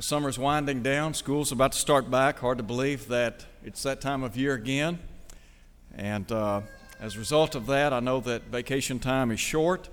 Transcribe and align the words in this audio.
The 0.00 0.06
summer's 0.06 0.38
winding 0.38 0.82
down, 0.82 1.12
school's 1.12 1.52
about 1.52 1.72
to 1.72 1.78
start 1.78 2.10
back. 2.10 2.38
Hard 2.38 2.56
to 2.56 2.64
believe 2.64 3.08
that 3.08 3.44
it's 3.62 3.82
that 3.82 4.00
time 4.00 4.22
of 4.22 4.34
year 4.34 4.54
again. 4.54 4.98
And 5.94 6.32
uh, 6.32 6.62
as 6.98 7.16
a 7.16 7.18
result 7.18 7.54
of 7.54 7.66
that, 7.66 7.92
I 7.92 8.00
know 8.00 8.18
that 8.20 8.44
vacation 8.44 8.98
time 8.98 9.30
is 9.30 9.38
short. 9.40 9.90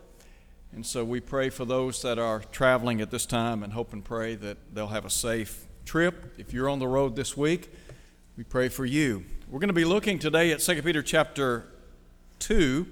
And 0.74 0.86
so 0.86 1.04
we 1.04 1.20
pray 1.20 1.50
for 1.50 1.66
those 1.66 2.02
that 2.04 2.18
are 2.18 2.40
traveling 2.54 3.02
at 3.02 3.12
this 3.12 3.26
time 3.26 3.64
and 3.64 3.74
hope 3.74 3.92
and 3.92 4.02
pray 4.02 4.36
that 4.36 4.74
they'll 4.74 4.88
have 4.88 5.04
a 5.04 5.10
safe 5.10 5.66
trip. 5.84 6.36
If 6.38 6.54
you're 6.54 6.70
on 6.70 6.80
the 6.80 6.88
road 6.88 7.18
this 7.18 7.36
week, 7.36 7.70
we 8.38 8.46
pray 8.46 8.70
for 8.70 8.86
you. 8.86 9.26
We're 9.50 9.60
going 9.60 9.68
to 9.68 9.74
be 9.74 9.84
looking 9.84 10.20
today 10.20 10.54
at 10.54 10.62
2 10.62 10.84
Peter 10.84 11.04
chapter 11.04 11.66
2, 12.40 12.88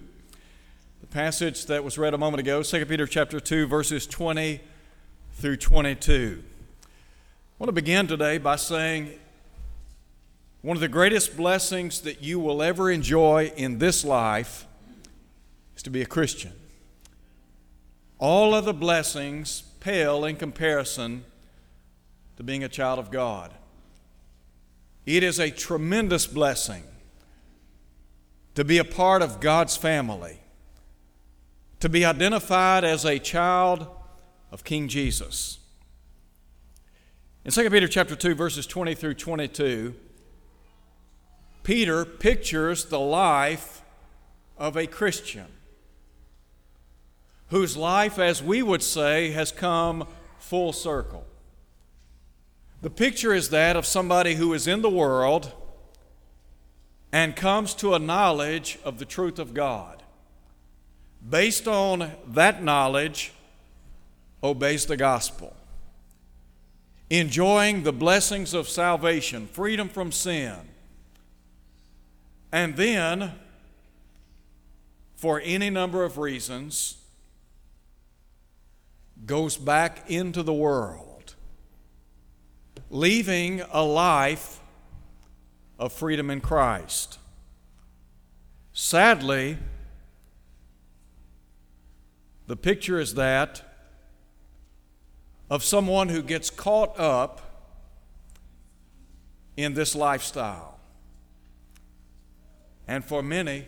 the 0.99 1.07
passage 1.07 1.67
that 1.67 1.81
was 1.81 1.97
read 1.97 2.13
a 2.13 2.17
moment 2.17 2.41
ago, 2.41 2.61
2 2.61 2.85
Peter 2.85 3.07
chapter 3.07 3.39
2, 3.39 3.67
verses 3.67 4.05
20 4.05 4.59
through 5.35 5.55
22. 5.55 6.43
I 7.57 7.63
want 7.63 7.69
to 7.69 7.81
begin 7.81 8.05
today 8.05 8.37
by 8.37 8.57
saying 8.57 9.13
one 10.61 10.75
of 10.75 10.81
the 10.81 10.89
greatest 10.89 11.37
blessings 11.37 12.01
that 12.01 12.21
you 12.21 12.37
will 12.37 12.61
ever 12.61 12.91
enjoy 12.91 13.53
in 13.55 13.79
this 13.79 14.03
life 14.03 14.67
is 15.77 15.81
to 15.83 15.89
be 15.89 16.01
a 16.01 16.05
Christian. 16.05 16.51
All 18.19 18.53
other 18.53 18.73
blessings 18.73 19.61
pale 19.79 20.25
in 20.25 20.35
comparison 20.35 21.23
to 22.35 22.43
being 22.43 22.61
a 22.61 22.67
child 22.67 22.99
of 22.99 23.09
God. 23.09 23.53
It 25.05 25.23
is 25.23 25.39
a 25.39 25.49
tremendous 25.49 26.27
blessing 26.27 26.83
to 28.55 28.65
be 28.65 28.79
a 28.79 28.83
part 28.83 29.21
of 29.21 29.39
God's 29.39 29.77
family, 29.77 30.41
to 31.79 31.87
be 31.87 32.03
identified 32.03 32.83
as 32.83 33.05
a 33.05 33.17
child 33.17 33.87
of 34.51 34.65
King 34.65 34.89
Jesus. 34.89 35.59
In 37.45 37.51
2 37.51 37.69
Peter 37.69 37.87
chapter 37.87 38.15
2 38.15 38.33
verses 38.33 38.65
20 38.65 38.95
through 38.95 39.13
22, 39.13 39.93
Peter 41.61 42.03
pictures 42.03 42.85
the 42.85 42.99
life 42.99 43.83
of 44.57 44.75
a 44.75 44.87
Christian 44.87 45.45
whose 47.49 47.77
life 47.77 48.17
as 48.17 48.41
we 48.41 48.63
would 48.63 48.81
say 48.81 49.29
has 49.29 49.51
come 49.51 50.07
full 50.39 50.73
circle. 50.73 51.23
The 52.81 52.89
picture 52.89 53.31
is 53.31 53.51
that 53.51 53.75
of 53.75 53.85
somebody 53.85 54.33
who 54.33 54.51
is 54.55 54.65
in 54.65 54.81
the 54.81 54.89
world 54.89 55.51
and 57.11 57.35
comes 57.35 57.75
to 57.75 57.93
a 57.93 57.99
knowledge 57.99 58.79
of 58.83 58.97
the 58.97 59.05
truth 59.05 59.37
of 59.37 59.53
God. 59.53 60.01
Based 61.27 61.67
on 61.67 62.11
that 62.25 62.63
knowledge, 62.63 63.33
obeys 64.41 64.87
the 64.87 64.97
gospel. 64.97 65.55
Enjoying 67.09 67.83
the 67.83 67.93
blessings 67.93 68.53
of 68.53 68.67
salvation, 68.67 69.47
freedom 69.47 69.89
from 69.89 70.11
sin. 70.11 70.57
And 72.51 72.75
then, 72.75 73.33
for 75.15 75.41
any 75.43 75.69
number 75.69 76.03
of 76.03 76.17
reasons, 76.17 76.97
goes 79.25 79.57
back 79.57 80.09
into 80.09 80.41
the 80.43 80.53
world, 80.53 81.35
leaving 82.89 83.61
a 83.71 83.83
life 83.83 84.59
of 85.77 85.91
freedom 85.93 86.29
in 86.29 86.41
Christ. 86.41 87.19
Sadly, 88.73 89.57
the 92.47 92.55
picture 92.55 92.99
is 92.99 93.15
that 93.15 93.74
of 95.49 95.63
someone 95.63 96.09
who 96.09 96.21
gets 96.21 96.49
caught 96.49 96.99
up 96.99 97.41
in 99.57 99.73
this 99.73 99.95
lifestyle. 99.95 100.79
And 102.87 103.03
for 103.03 103.23
many, 103.23 103.65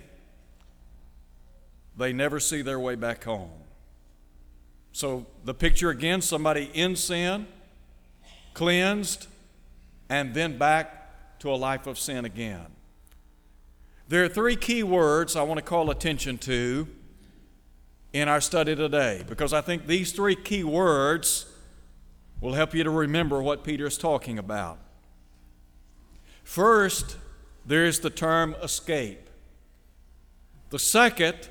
they 1.95 2.13
never 2.13 2.39
see 2.39 2.61
their 2.61 2.79
way 2.79 2.95
back 2.95 3.23
home. 3.23 3.51
So 4.91 5.25
the 5.43 5.53
picture 5.53 5.89
again 5.89 6.21
somebody 6.21 6.69
in 6.73 6.95
sin, 6.95 7.47
cleansed, 8.53 9.27
and 10.09 10.33
then 10.33 10.57
back 10.57 11.39
to 11.39 11.51
a 11.51 11.55
life 11.55 11.87
of 11.87 11.99
sin 11.99 12.25
again. 12.25 12.65
There 14.07 14.23
are 14.23 14.29
three 14.29 14.55
key 14.55 14.83
words 14.83 15.35
I 15.35 15.43
want 15.43 15.57
to 15.57 15.63
call 15.63 15.91
attention 15.91 16.37
to 16.39 16.87
in 18.13 18.27
our 18.27 18.41
study 18.41 18.75
today 18.75 19.23
because 19.27 19.53
I 19.53 19.61
think 19.61 19.85
these 19.85 20.11
three 20.11 20.35
key 20.35 20.63
words 20.63 21.45
will 22.39 22.53
help 22.53 22.73
you 22.73 22.83
to 22.83 22.89
remember 22.89 23.41
what 23.41 23.63
Peter 23.63 23.87
is 23.87 23.97
talking 23.97 24.37
about. 24.37 24.77
First, 26.43 27.17
there 27.65 27.85
is 27.85 27.99
the 27.99 28.09
term 28.09 28.55
escape. 28.61 29.29
The 30.69 30.79
second, 30.79 31.49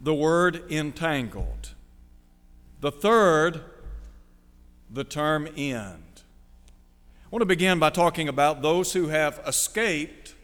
the 0.00 0.14
word 0.14 0.70
entangled. 0.70 1.74
The 2.80 2.92
third, 2.92 3.62
the 4.90 5.04
term 5.04 5.48
end. 5.56 6.22
I 7.24 7.28
want 7.30 7.42
to 7.42 7.46
begin 7.46 7.78
by 7.78 7.90
talking 7.90 8.28
about 8.28 8.62
those 8.62 8.92
who 8.92 9.08
have 9.08 9.40
escaped 9.46 10.34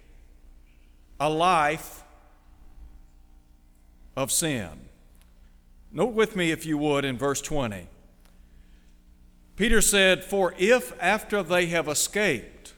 a 1.20 1.30
life 1.30 2.02
of 4.16 4.32
sin. 4.32 4.70
Note 5.92 6.12
with 6.12 6.34
me, 6.34 6.50
if 6.50 6.66
you 6.66 6.76
would, 6.76 7.04
in 7.04 7.16
verse 7.16 7.40
20. 7.40 7.86
Peter 9.56 9.80
said, 9.80 10.24
For 10.24 10.54
if 10.58 10.92
after 11.00 11.42
they 11.42 11.66
have 11.66 11.88
escaped 11.88 12.72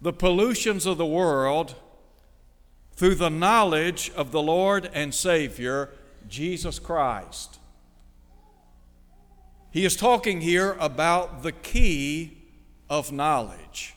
the 0.00 0.12
pollutions 0.12 0.84
of 0.84 0.98
the 0.98 1.06
world 1.06 1.74
through 2.94 3.14
the 3.14 3.30
knowledge 3.30 4.10
of 4.14 4.30
the 4.30 4.42
Lord 4.42 4.90
and 4.92 5.14
Savior, 5.14 5.90
Jesus 6.28 6.78
Christ, 6.78 7.58
he 9.70 9.86
is 9.86 9.96
talking 9.96 10.42
here 10.42 10.76
about 10.78 11.42
the 11.42 11.52
key 11.52 12.36
of 12.90 13.10
knowledge. 13.10 13.94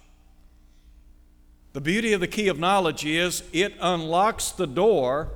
The 1.74 1.82
beauty 1.82 2.14
of 2.14 2.22
the 2.22 2.28
key 2.28 2.48
of 2.48 2.58
knowledge 2.58 3.04
is 3.04 3.44
it 3.52 3.74
unlocks 3.82 4.52
the 4.52 4.68
door 4.68 5.32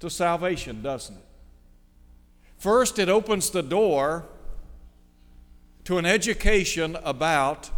to 0.00 0.10
salvation, 0.10 0.82
doesn't 0.82 1.14
it? 1.14 1.24
First, 2.56 2.98
it 2.98 3.08
opens 3.08 3.50
the 3.50 3.62
door 3.62 4.26
to 5.88 5.96
an 5.96 6.04
education 6.04 6.98
about 7.02 7.70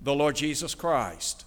the 0.00 0.14
Lord 0.14 0.34
Jesus 0.34 0.74
Christ. 0.74 1.44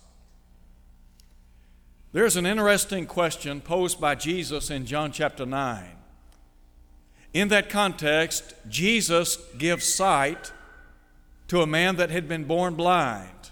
There's 2.13 2.35
an 2.35 2.45
interesting 2.45 3.07
question 3.07 3.61
posed 3.61 3.99
by 3.99 4.13
Jesus 4.13 4.69
in 4.69 4.85
John 4.85 5.11
chapter 5.11 5.43
9. 5.43 5.87
In 7.33 7.47
that 7.47 7.71
context, 7.71 8.53
Jesus 8.69 9.37
gives 9.57 9.91
sight 9.91 10.51
to 11.47 11.63
a 11.63 11.65
man 11.65 11.95
that 11.95 12.11
had 12.11 12.27
been 12.27 12.43
born 12.43 12.75
blind. 12.75 13.49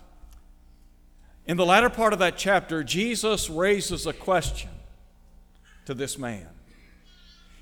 In 1.48 1.58
the 1.58 1.66
latter 1.66 1.90
part 1.90 2.14
of 2.14 2.20
that 2.20 2.38
chapter, 2.38 2.84
Jesus 2.84 3.50
raises 3.50 4.06
a 4.06 4.14
question 4.14 4.70
to 5.86 5.96
this 5.96 6.20
man. 6.20 6.50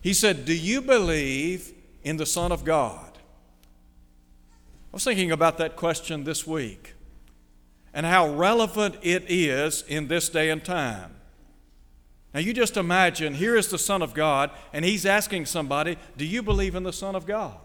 He 0.01 0.13
said, 0.13 0.43
Do 0.43 0.53
you 0.53 0.81
believe 0.81 1.71
in 2.03 2.17
the 2.17 2.25
Son 2.25 2.51
of 2.51 2.65
God? 2.65 3.10
I 4.91 4.95
was 4.95 5.03
thinking 5.05 5.31
about 5.31 5.57
that 5.59 5.75
question 5.75 6.25
this 6.25 6.45
week 6.45 6.95
and 7.93 8.05
how 8.05 8.33
relevant 8.33 8.95
it 9.01 9.23
is 9.29 9.83
in 9.87 10.07
this 10.07 10.27
day 10.27 10.49
and 10.49 10.63
time. 10.63 11.15
Now, 12.33 12.41
you 12.41 12.53
just 12.53 12.77
imagine 12.77 13.33
here 13.33 13.55
is 13.55 13.69
the 13.69 13.77
Son 13.77 14.01
of 14.01 14.13
God, 14.13 14.51
and 14.71 14.85
he's 14.85 15.05
asking 15.05 15.45
somebody, 15.45 15.97
Do 16.17 16.25
you 16.25 16.41
believe 16.41 16.75
in 16.75 16.83
the 16.83 16.93
Son 16.93 17.15
of 17.15 17.25
God? 17.25 17.57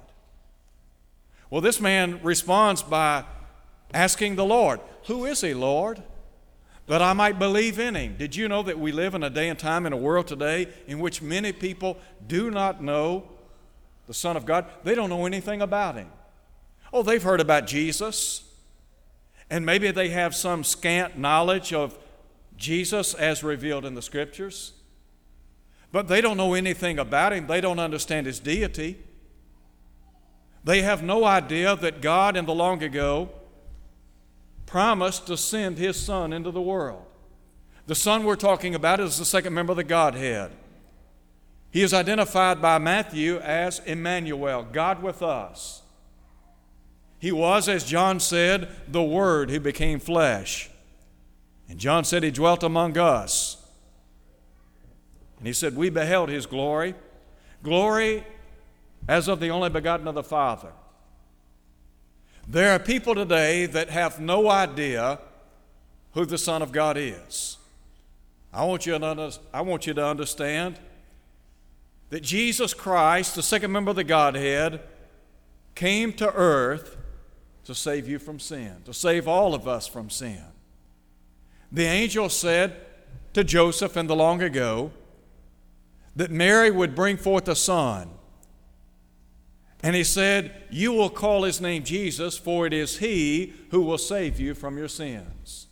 Well, 1.51 1.61
this 1.61 1.81
man 1.81 2.21
responds 2.23 2.83
by 2.83 3.25
asking 3.95 4.37
the 4.37 4.45
Lord, 4.45 4.81
Who 5.07 5.25
is 5.25 5.41
he, 5.41 5.55
Lord? 5.55 6.03
that 6.87 7.03
I 7.03 7.13
might 7.13 7.39
believe 7.39 7.79
in 7.79 7.95
him. 7.95 8.17
Did 8.17 8.37
you 8.37 8.49
know 8.49 8.63
that 8.63 8.79
we 8.79 8.93
live 8.93 9.15
in 9.15 9.23
a 9.23 9.31
day 9.31 9.49
and 9.49 9.59
time 9.59 9.87
in 9.87 9.93
a 9.93 9.97
world 9.97 10.29
today 10.29 10.69
in 10.87 11.01
which 11.01 11.21
many 11.21 11.53
people 11.53 11.99
do 12.27 12.51
not 12.51 12.83
know 12.83 13.25
the 14.07 14.15
Son 14.15 14.37
of 14.37 14.47
God? 14.47 14.67
They 14.85 14.95
don't 14.95 15.11
know 15.11 15.27
anything 15.27 15.63
about 15.63 15.97
him. 15.97 16.09
Oh, 16.97 17.03
they've 17.03 17.23
heard 17.23 17.43
about 17.43 17.67
Jesus, 17.67 18.43
and 19.51 19.67
maybe 19.67 19.91
they 19.91 20.09
have 20.09 20.35
some 20.35 20.65
scant 20.65 21.19
knowledge 21.19 21.75
of 21.75 21.99
Jesus 22.57 23.13
as 23.13 23.45
revealed 23.45 23.85
in 23.85 23.95
the 23.95 24.01
Scriptures, 24.01 24.73
but 25.93 26.09
they 26.09 26.23
don't 26.23 26.39
know 26.39 26.55
anything 26.55 26.99
about 26.99 27.35
him. 27.35 27.49
They 27.49 27.61
don't 27.61 27.79
understand 27.79 28.27
his 28.27 28.41
deity. 28.41 28.97
They 30.65 30.81
have 30.81 31.03
no 31.03 31.27
idea 31.27 31.77
that 31.77 32.01
God 32.01 32.35
in 32.35 32.47
the 32.47 32.55
long 32.55 32.83
ago 32.83 33.29
promised 34.65 35.27
to 35.27 35.37
send 35.37 35.77
his 35.77 36.01
Son 36.03 36.33
into 36.33 36.51
the 36.51 36.63
world. 36.63 37.05
The 37.87 37.95
Son 37.95 38.25
we're 38.25 38.37
talking 38.37 38.75
about 38.75 39.01
is 39.01 39.19
the 39.19 39.27
second 39.27 39.53
member 39.53 39.73
of 39.73 39.77
the 39.77 39.85
Godhead. 39.85 40.51
He 41.71 41.83
is 41.83 41.93
identified 41.93 42.63
by 42.63 42.79
Matthew 42.79 43.37
as 43.41 43.81
Emmanuel, 43.81 44.67
God 44.73 45.03
with 45.03 45.21
us. 45.21 45.83
He 47.27 47.33
was, 47.33 47.69
as 47.69 47.83
John 47.83 48.21
said, 48.21 48.69
the 48.87 49.03
Word 49.03 49.51
who 49.51 49.59
became 49.59 49.99
flesh. 49.99 50.71
And 51.69 51.77
John 51.77 52.05
said 52.05 52.23
he 52.23 52.31
dwelt 52.31 52.63
among 52.63 52.97
us. 52.97 53.57
And 55.39 55.45
he 55.49 55.53
said, 55.53 55.75
We 55.75 55.91
beheld 55.91 56.29
his 56.29 56.47
glory, 56.47 56.95
glory 57.65 58.25
as 59.09 59.27
of 59.27 59.41
the 59.41 59.51
only 59.51 59.71
begotten 59.71 60.07
of 60.07 60.15
the 60.15 60.23
Father. 60.23 60.71
There 62.47 62.71
are 62.71 62.79
people 62.79 63.17
today 63.17 63.67
that 63.67 63.91
have 63.91 64.21
no 64.21 64.49
idea 64.49 65.19
who 66.13 66.27
the 66.27 66.39
Son 66.39 66.63
of 66.63 66.71
God 66.71 66.97
is. 66.97 67.59
I 68.53 68.65
want 68.67 68.87
you 68.87 68.97
to, 68.97 69.39
I 69.53 69.63
want 69.63 69.85
you 69.89 69.95
to 69.95 70.07
understand 70.07 70.79
that 72.11 72.23
Jesus 72.23 72.73
Christ, 72.73 73.35
the 73.35 73.43
second 73.43 73.73
member 73.73 73.91
of 73.91 73.97
the 73.97 74.05
Godhead, 74.05 74.81
came 75.75 76.13
to 76.13 76.33
earth 76.33 76.99
to 77.67 77.75
save 77.75 78.09
you 78.09 78.19
from 78.19 78.41
sin, 78.41 78.77
to 78.85 78.95
save 78.95 79.29
all 79.29 79.55
of 79.55 79.69
us 79.69 79.87
from 79.87 80.09
sin. 80.09 80.43
The 81.71 81.85
angel 81.85 82.29
said 82.29 82.77
to 83.35 83.45
Joseph 83.45 83.97
in 83.97 84.07
the 84.07 84.17
long 84.17 84.41
ago 84.41 84.93
that 86.15 86.31
Mary 86.31 86.71
would 86.71 86.95
bring 86.95 87.17
forth 87.17 87.49
a 87.49 87.57
son. 87.57 88.11
And 89.83 89.95
he 89.95 90.05
said, 90.05 90.53
You 90.71 90.93
will 90.93 91.11
call 91.11 91.43
his 91.43 91.61
name 91.61 91.85
Jesus, 91.85 92.39
for 92.39 92.67
it 92.67 92.73
is 92.73 92.99
he 92.99 93.53
who 93.71 93.83
will 93.83 93.99
save 93.99 94.41
you 94.41 94.55
from 94.55 94.79
your 94.79 94.89
sins. 94.89 95.67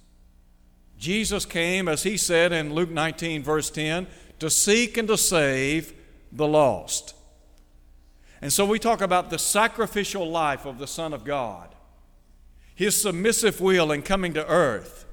Jesus 0.99 1.47
came, 1.47 1.89
as 1.89 2.03
he 2.03 2.17
said 2.17 2.53
in 2.53 2.75
Luke 2.75 2.91
19, 2.91 3.43
verse 3.43 3.71
10, 3.71 4.07
to 4.41 4.51
seek 4.51 4.97
and 4.97 5.09
to 5.09 5.17
save 5.17 5.95
the 6.33 6.47
lost. 6.47 7.15
And 8.43 8.53
so 8.53 8.67
we 8.67 8.79
talk 8.79 9.01
about 9.01 9.31
the 9.31 9.39
sacrificial 9.39 10.29
life 10.29 10.67
of 10.67 10.79
the 10.79 10.87
Son 10.87 11.13
of 11.13 11.25
God, 11.25 11.74
his 12.75 13.01
submissive 13.01 13.61
will 13.61 13.93
in 13.93 14.03
coming 14.03 14.35
to 14.35 14.47
earth. 14.47 15.07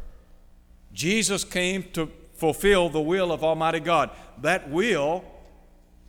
Jesus 0.94 1.44
came 1.44 1.84
to 1.94 2.10
fulfill 2.34 2.90
the 2.90 3.02
will 3.02 3.31
of 3.31 3.44
Almighty 3.44 3.80
God. 3.80 4.10
That 4.42 4.69
will 4.69 5.24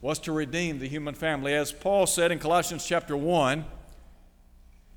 was 0.01 0.19
to 0.19 0.31
redeem 0.31 0.79
the 0.79 0.87
human 0.87 1.15
family. 1.15 1.53
As 1.53 1.71
Paul 1.71 2.07
said 2.07 2.31
in 2.31 2.39
Colossians 2.39 2.85
chapter 2.85 3.15
1, 3.15 3.65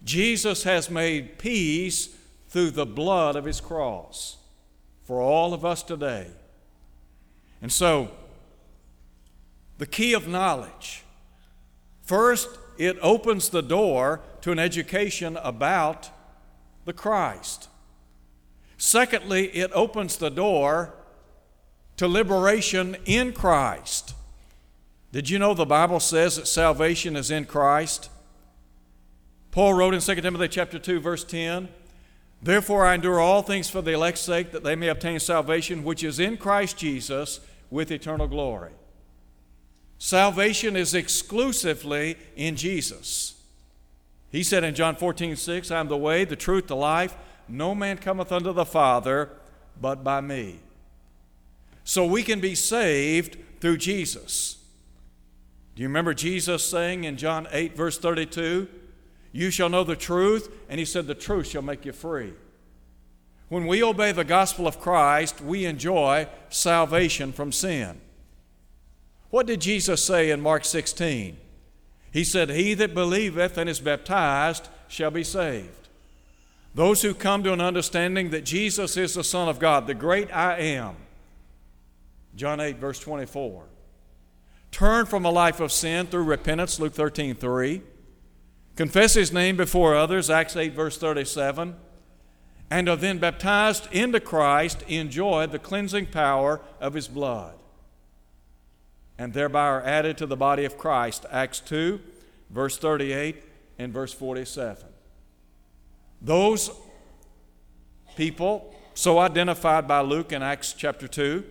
Jesus 0.03 0.62
has 0.64 0.91
made 0.91 1.38
peace 1.38 2.08
through 2.49 2.70
the 2.70 2.87
blood 2.87 3.37
of 3.37 3.44
his 3.44 3.61
cross 3.61 4.38
for 5.05 5.20
all 5.20 5.53
of 5.55 5.64
us 5.64 5.82
today. 5.82 6.29
And 7.61 7.73
so, 7.73 8.11
the 9.79 9.87
key 9.87 10.14
of 10.14 10.26
knowledge. 10.26 11.05
First, 12.03 12.49
it 12.79 12.97
opens 13.03 13.49
the 13.49 13.62
door 13.62 14.20
to 14.41 14.53
an 14.53 14.58
education 14.58 15.37
about 15.43 16.11
the 16.86 16.94
Christ. 16.94 17.68
Secondly, 18.78 19.48
it 19.48 19.70
opens 19.74 20.16
the 20.16 20.30
door 20.30 20.94
to 21.98 22.08
liberation 22.08 22.96
in 23.04 23.32
Christ. 23.32 24.14
Did 25.12 25.28
you 25.28 25.38
know 25.38 25.54
the 25.54 25.66
Bible 25.66 26.00
says 26.00 26.36
that 26.36 26.46
salvation 26.46 27.16
is 27.16 27.30
in 27.30 27.44
Christ? 27.44 28.10
Paul 29.50 29.74
wrote 29.74 29.94
in 29.94 30.00
2 30.00 30.14
Timothy 30.16 30.48
chapter 30.48 30.78
2 30.78 31.00
verse 31.00 31.24
10, 31.24 31.70
"Therefore 32.42 32.86
I 32.86 32.94
endure 32.94 33.18
all 33.18 33.42
things 33.42 33.70
for 33.70 33.80
the 33.80 33.92
elect's 33.92 34.20
sake 34.20 34.52
that 34.52 34.62
they 34.62 34.76
may 34.76 34.88
obtain 34.88 35.18
salvation 35.18 35.84
which 35.84 36.04
is 36.04 36.20
in 36.20 36.36
Christ 36.36 36.76
Jesus 36.76 37.40
with 37.70 37.90
eternal 37.90 38.28
glory." 38.28 38.72
Salvation 39.98 40.76
is 40.76 40.94
exclusively 40.94 42.18
in 42.36 42.56
Jesus. 42.56 43.35
He 44.36 44.42
said 44.42 44.64
in 44.64 44.74
John 44.74 44.96
14, 44.96 45.34
6, 45.34 45.70
I 45.70 45.80
am 45.80 45.88
the 45.88 45.96
way, 45.96 46.26
the 46.26 46.36
truth, 46.36 46.66
the 46.66 46.76
life. 46.76 47.16
No 47.48 47.74
man 47.74 47.96
cometh 47.96 48.30
unto 48.30 48.52
the 48.52 48.66
Father 48.66 49.30
but 49.80 50.04
by 50.04 50.20
me. 50.20 50.60
So 51.84 52.04
we 52.04 52.22
can 52.22 52.38
be 52.38 52.54
saved 52.54 53.38
through 53.62 53.78
Jesus. 53.78 54.58
Do 55.74 55.80
you 55.80 55.88
remember 55.88 56.12
Jesus 56.12 56.66
saying 56.66 57.04
in 57.04 57.16
John 57.16 57.48
8, 57.50 57.74
verse 57.74 57.96
32, 57.96 58.68
You 59.32 59.50
shall 59.50 59.70
know 59.70 59.84
the 59.84 59.96
truth, 59.96 60.52
and 60.68 60.78
he 60.78 60.84
said, 60.84 61.06
The 61.06 61.14
truth 61.14 61.46
shall 61.46 61.62
make 61.62 61.86
you 61.86 61.92
free. 61.92 62.34
When 63.48 63.66
we 63.66 63.82
obey 63.82 64.12
the 64.12 64.22
gospel 64.22 64.66
of 64.66 64.80
Christ, 64.80 65.40
we 65.40 65.64
enjoy 65.64 66.28
salvation 66.50 67.32
from 67.32 67.52
sin. 67.52 68.02
What 69.30 69.46
did 69.46 69.62
Jesus 69.62 70.04
say 70.04 70.30
in 70.30 70.42
Mark 70.42 70.66
16? 70.66 71.38
He 72.16 72.24
said, 72.24 72.48
He 72.48 72.72
that 72.72 72.94
believeth 72.94 73.58
and 73.58 73.68
is 73.68 73.78
baptized 73.78 74.70
shall 74.88 75.10
be 75.10 75.22
saved. 75.22 75.88
Those 76.74 77.02
who 77.02 77.12
come 77.12 77.42
to 77.42 77.52
an 77.52 77.60
understanding 77.60 78.30
that 78.30 78.46
Jesus 78.46 78.96
is 78.96 79.12
the 79.12 79.22
Son 79.22 79.50
of 79.50 79.58
God, 79.58 79.86
the 79.86 79.92
great 79.92 80.34
I 80.34 80.56
am. 80.56 80.96
John 82.34 82.58
8, 82.58 82.78
verse 82.78 82.98
24. 83.00 83.64
Turn 84.70 85.04
from 85.04 85.26
a 85.26 85.30
life 85.30 85.60
of 85.60 85.70
sin 85.70 86.06
through 86.06 86.22
repentance, 86.22 86.80
Luke 86.80 86.94
13, 86.94 87.34
3. 87.34 87.82
Confess 88.76 89.12
his 89.12 89.30
name 89.30 89.58
before 89.58 89.94
others, 89.94 90.30
Acts 90.30 90.56
8, 90.56 90.72
verse 90.72 90.96
37. 90.96 91.76
And 92.70 92.88
are 92.88 92.96
then 92.96 93.19
baptized 93.19 93.92
into 93.92 94.20
Christ, 94.20 94.80
enjoy 94.88 95.48
the 95.48 95.58
cleansing 95.58 96.06
power 96.06 96.62
of 96.80 96.94
his 96.94 97.08
blood 97.08 97.56
and 99.18 99.32
thereby 99.32 99.66
are 99.66 99.82
added 99.82 100.18
to 100.18 100.26
the 100.26 100.36
body 100.36 100.64
of 100.64 100.76
Christ. 100.76 101.24
Acts 101.30 101.60
2, 101.60 102.00
verse 102.50 102.78
38 102.78 103.42
and 103.78 103.92
verse 103.92 104.12
47. 104.12 104.84
Those 106.20 106.70
people, 108.16 108.74
so 108.94 109.18
identified 109.18 109.86
by 109.86 110.00
Luke 110.00 110.32
in 110.32 110.42
Acts 110.42 110.72
chapter 110.72 111.06
2, 111.08 111.44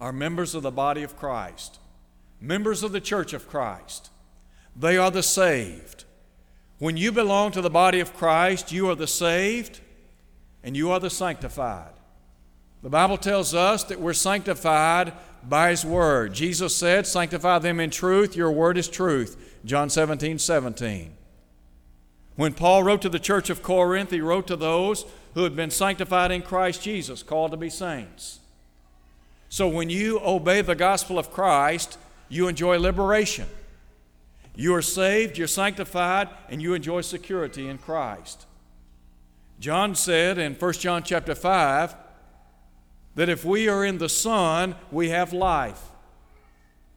are 0.00 0.12
members 0.12 0.54
of 0.54 0.62
the 0.62 0.70
body 0.70 1.02
of 1.02 1.16
Christ, 1.16 1.78
members 2.40 2.82
of 2.82 2.92
the 2.92 3.00
church 3.00 3.32
of 3.32 3.48
Christ. 3.48 4.10
They 4.76 4.96
are 4.96 5.10
the 5.10 5.22
saved. 5.22 6.04
When 6.78 6.96
you 6.96 7.10
belong 7.10 7.50
to 7.52 7.60
the 7.60 7.70
body 7.70 7.98
of 7.98 8.14
Christ, 8.14 8.70
you 8.70 8.88
are 8.88 8.94
the 8.94 9.08
saved 9.08 9.80
and 10.62 10.76
you 10.76 10.92
are 10.92 11.00
the 11.00 11.10
sanctified. 11.10 11.92
The 12.82 12.90
Bible 12.90 13.16
tells 13.16 13.54
us 13.54 13.82
that 13.84 14.00
we're 14.00 14.12
sanctified 14.12 15.12
by 15.46 15.70
His 15.70 15.84
Word. 15.84 16.32
Jesus 16.32 16.76
said, 16.76 17.06
Sanctify 17.06 17.58
them 17.58 17.80
in 17.80 17.90
truth, 17.90 18.36
your 18.36 18.50
Word 18.50 18.78
is 18.78 18.88
truth. 18.88 19.58
John 19.64 19.90
17, 19.90 20.38
17. 20.38 21.12
When 22.36 22.54
Paul 22.54 22.84
wrote 22.84 23.02
to 23.02 23.08
the 23.08 23.18
church 23.18 23.50
of 23.50 23.62
Corinth, 23.62 24.10
he 24.10 24.20
wrote 24.20 24.46
to 24.46 24.56
those 24.56 25.04
who 25.34 25.42
had 25.42 25.56
been 25.56 25.70
sanctified 25.70 26.30
in 26.30 26.42
Christ 26.42 26.82
Jesus, 26.82 27.22
called 27.22 27.50
to 27.50 27.56
be 27.56 27.68
saints. 27.68 28.38
So 29.48 29.66
when 29.66 29.90
you 29.90 30.20
obey 30.20 30.60
the 30.60 30.74
gospel 30.74 31.18
of 31.18 31.32
Christ, 31.32 31.98
you 32.28 32.48
enjoy 32.48 32.78
liberation. 32.78 33.46
You 34.54 34.74
are 34.74 34.82
saved, 34.82 35.38
you're 35.38 35.46
sanctified, 35.46 36.28
and 36.48 36.60
you 36.60 36.74
enjoy 36.74 37.00
security 37.00 37.68
in 37.68 37.78
Christ. 37.78 38.46
John 39.60 39.94
said 39.94 40.38
in 40.38 40.54
1 40.54 40.72
John 40.74 41.02
chapter 41.02 41.34
5, 41.34 41.94
that 43.18 43.28
if 43.28 43.44
we 43.44 43.68
are 43.68 43.84
in 43.84 43.98
the 43.98 44.08
Son, 44.08 44.76
we 44.92 45.08
have 45.08 45.32
life. 45.32 45.90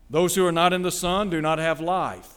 Those 0.08 0.36
who 0.36 0.46
are 0.46 0.52
not 0.52 0.72
in 0.72 0.84
the 0.84 0.92
Son 0.92 1.32
do 1.32 1.42
not 1.42 1.58
have 1.58 1.82
life. 1.82 2.36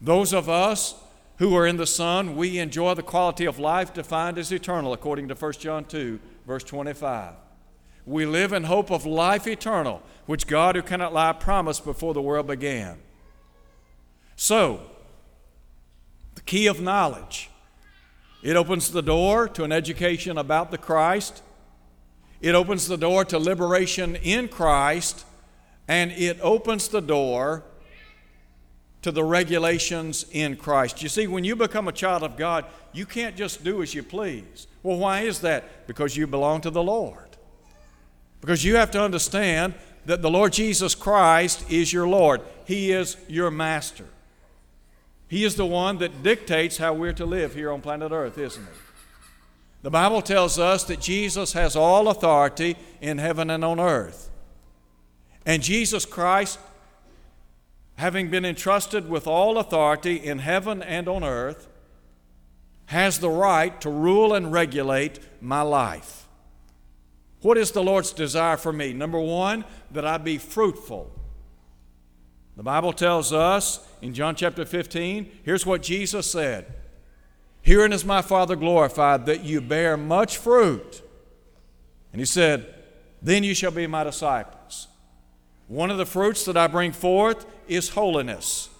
Those 0.00 0.32
of 0.32 0.48
us 0.48 0.94
who 1.38 1.56
are 1.56 1.66
in 1.66 1.76
the 1.76 1.88
Son, 1.88 2.36
we 2.36 2.60
enjoy 2.60 2.94
the 2.94 3.02
quality 3.02 3.46
of 3.46 3.58
life 3.58 3.92
defined 3.92 4.38
as 4.38 4.52
eternal, 4.52 4.92
according 4.92 5.26
to 5.26 5.34
1 5.34 5.52
John 5.54 5.86
2, 5.86 6.20
verse 6.46 6.62
25. 6.62 7.34
We 8.06 8.26
live 8.26 8.52
in 8.52 8.62
hope 8.62 8.92
of 8.92 9.04
life 9.04 9.48
eternal, 9.48 10.00
which 10.26 10.46
God, 10.46 10.76
who 10.76 10.82
cannot 10.82 11.12
lie, 11.12 11.32
promised 11.32 11.84
before 11.84 12.14
the 12.14 12.22
world 12.22 12.46
began. 12.46 12.98
So, 14.36 14.82
the 16.36 16.42
key 16.42 16.68
of 16.68 16.80
knowledge. 16.80 17.50
It 18.40 18.54
opens 18.54 18.92
the 18.92 19.02
door 19.02 19.48
to 19.48 19.64
an 19.64 19.72
education 19.72 20.38
about 20.38 20.70
the 20.70 20.78
Christ 20.78 21.42
it 22.40 22.54
opens 22.54 22.86
the 22.86 22.96
door 22.96 23.24
to 23.26 23.38
liberation 23.38 24.16
in 24.16 24.48
Christ, 24.48 25.24
and 25.88 26.12
it 26.12 26.38
opens 26.40 26.88
the 26.88 27.00
door 27.00 27.64
to 29.02 29.10
the 29.10 29.24
regulations 29.24 30.26
in 30.32 30.56
Christ. 30.56 31.02
You 31.02 31.08
see, 31.08 31.26
when 31.26 31.44
you 31.44 31.56
become 31.56 31.88
a 31.88 31.92
child 31.92 32.22
of 32.22 32.36
God, 32.36 32.64
you 32.92 33.06
can't 33.06 33.36
just 33.36 33.64
do 33.64 33.82
as 33.82 33.94
you 33.94 34.02
please. 34.02 34.66
Well, 34.82 34.98
why 34.98 35.20
is 35.20 35.40
that? 35.40 35.86
Because 35.86 36.16
you 36.16 36.26
belong 36.26 36.60
to 36.62 36.70
the 36.70 36.82
Lord. 36.82 37.28
Because 38.40 38.64
you 38.64 38.76
have 38.76 38.90
to 38.92 39.02
understand 39.02 39.74
that 40.06 40.22
the 40.22 40.30
Lord 40.30 40.52
Jesus 40.52 40.94
Christ 40.94 41.70
is 41.70 41.92
your 41.92 42.08
Lord, 42.08 42.40
He 42.64 42.92
is 42.92 43.16
your 43.28 43.50
master. 43.50 44.06
He 45.28 45.44
is 45.44 45.56
the 45.56 45.66
one 45.66 45.98
that 45.98 46.22
dictates 46.22 46.78
how 46.78 46.94
we're 46.94 47.12
to 47.14 47.26
live 47.26 47.54
here 47.54 47.70
on 47.70 47.82
planet 47.82 48.12
Earth, 48.12 48.38
isn't 48.38 48.62
He? 48.62 48.87
The 49.82 49.90
Bible 49.90 50.22
tells 50.22 50.58
us 50.58 50.84
that 50.84 51.00
Jesus 51.00 51.52
has 51.52 51.76
all 51.76 52.08
authority 52.08 52.76
in 53.00 53.18
heaven 53.18 53.48
and 53.48 53.64
on 53.64 53.78
earth. 53.78 54.30
And 55.46 55.62
Jesus 55.62 56.04
Christ, 56.04 56.58
having 57.96 58.28
been 58.28 58.44
entrusted 58.44 59.08
with 59.08 59.26
all 59.26 59.58
authority 59.58 60.16
in 60.16 60.40
heaven 60.40 60.82
and 60.82 61.08
on 61.08 61.22
earth, 61.22 61.68
has 62.86 63.18
the 63.18 63.30
right 63.30 63.80
to 63.80 63.90
rule 63.90 64.34
and 64.34 64.52
regulate 64.52 65.20
my 65.40 65.62
life. 65.62 66.26
What 67.42 67.56
is 67.56 67.70
the 67.70 67.82
Lord's 67.82 68.12
desire 68.12 68.56
for 68.56 68.72
me? 68.72 68.92
Number 68.92 69.20
one, 69.20 69.64
that 69.92 70.04
I 70.04 70.18
be 70.18 70.38
fruitful. 70.38 71.12
The 72.56 72.62
Bible 72.64 72.92
tells 72.92 73.32
us 73.32 73.86
in 74.02 74.14
John 74.14 74.34
chapter 74.34 74.64
15, 74.64 75.30
here's 75.44 75.64
what 75.64 75.82
Jesus 75.82 76.28
said 76.28 76.66
Herein 77.62 77.92
is 77.92 78.04
my 78.04 78.22
Father 78.22 78.56
glorified, 78.56 79.26
that 79.26 79.44
you 79.44 79.60
bear 79.60 79.96
much 79.96 80.38
fruit. 80.38 81.02
And 82.12 82.20
he 82.20 82.26
said, 82.26 82.74
Then 83.20 83.44
you 83.44 83.54
shall 83.54 83.70
be 83.70 83.86
my 83.86 84.04
disciples. 84.04 84.88
One 85.66 85.90
of 85.90 85.98
the 85.98 86.06
fruits 86.06 86.44
that 86.46 86.56
I 86.56 86.66
bring 86.66 86.92
forth 86.92 87.44
is 87.66 87.90
holiness. 87.90 88.70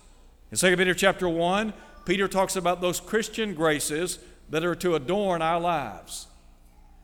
In 0.50 0.56
2 0.56 0.76
Peter 0.76 0.94
chapter 0.94 1.28
1, 1.28 1.74
Peter 2.06 2.26
talks 2.26 2.56
about 2.56 2.80
those 2.80 3.00
Christian 3.00 3.54
graces 3.54 4.18
that 4.48 4.64
are 4.64 4.74
to 4.76 4.94
adorn 4.94 5.42
our 5.42 5.60
lives. 5.60 6.28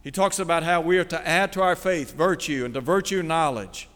He 0.03 0.11
talks 0.11 0.39
about 0.39 0.63
how 0.63 0.81
we 0.81 0.99
are 0.99 1.05
to 1.05 1.29
add 1.29 1.53
to 1.53 1.63
our 1.63 1.77
faith 1.77 2.15
virtue, 2.15 2.65
and 2.65 2.75
to 2.75 2.81
virtue, 2.81 3.23
knowledge, 3.23 3.89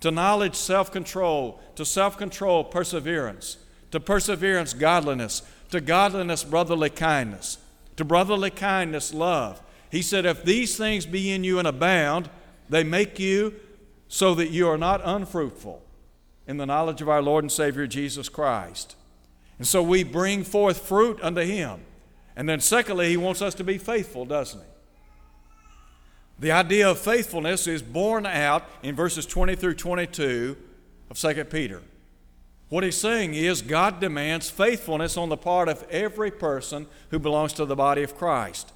to 0.00 0.10
knowledge, 0.10 0.54
self 0.54 0.90
control, 0.90 1.60
to 1.74 1.84
self 1.84 2.16
control, 2.16 2.64
perseverance, 2.64 3.58
to 3.90 4.00
perseverance, 4.00 4.72
godliness, 4.72 5.42
to 5.70 5.80
godliness, 5.80 6.44
brotherly 6.44 6.90
kindness, 6.90 7.58
to 7.96 8.04
brotherly 8.04 8.50
kindness, 8.50 9.12
love. 9.12 9.60
He 9.90 10.02
said, 10.02 10.26
If 10.26 10.44
these 10.44 10.76
things 10.76 11.06
be 11.06 11.30
in 11.30 11.44
you 11.44 11.58
and 11.58 11.68
abound, 11.68 12.30
they 12.68 12.84
make 12.84 13.18
you 13.18 13.54
so 14.08 14.34
that 14.34 14.50
you 14.50 14.68
are 14.68 14.78
not 14.78 15.00
unfruitful 15.04 15.82
in 16.46 16.56
the 16.56 16.66
knowledge 16.66 17.02
of 17.02 17.08
our 17.08 17.22
Lord 17.22 17.44
and 17.44 17.52
Savior 17.52 17.86
Jesus 17.86 18.28
Christ. 18.28 18.96
And 19.58 19.66
so 19.66 19.82
we 19.82 20.02
bring 20.02 20.44
forth 20.44 20.86
fruit 20.86 21.18
unto 21.22 21.42
Him. 21.42 21.80
And 22.36 22.48
then, 22.48 22.60
secondly, 22.60 23.10
He 23.10 23.16
wants 23.16 23.42
us 23.42 23.54
to 23.56 23.64
be 23.64 23.78
faithful, 23.78 24.24
doesn't 24.24 24.60
He? 24.60 24.66
The 26.38 26.52
idea 26.52 26.88
of 26.88 26.98
faithfulness 26.98 27.66
is 27.66 27.82
borne 27.82 28.24
out 28.24 28.64
in 28.82 28.94
verses 28.94 29.26
20 29.26 29.56
through 29.56 29.74
22 29.74 30.56
of 31.10 31.18
2 31.18 31.44
Peter. 31.46 31.82
What 32.68 32.84
he's 32.84 32.96
saying 32.96 33.34
is 33.34 33.62
God 33.62 34.00
demands 34.00 34.50
faithfulness 34.50 35.16
on 35.16 35.28
the 35.28 35.36
part 35.36 35.68
of 35.68 35.84
every 35.90 36.30
person 36.30 36.86
who 37.10 37.18
belongs 37.18 37.52
to 37.54 37.64
the 37.64 37.76
body 37.76 38.02
of 38.02 38.16
Christ. 38.16 38.72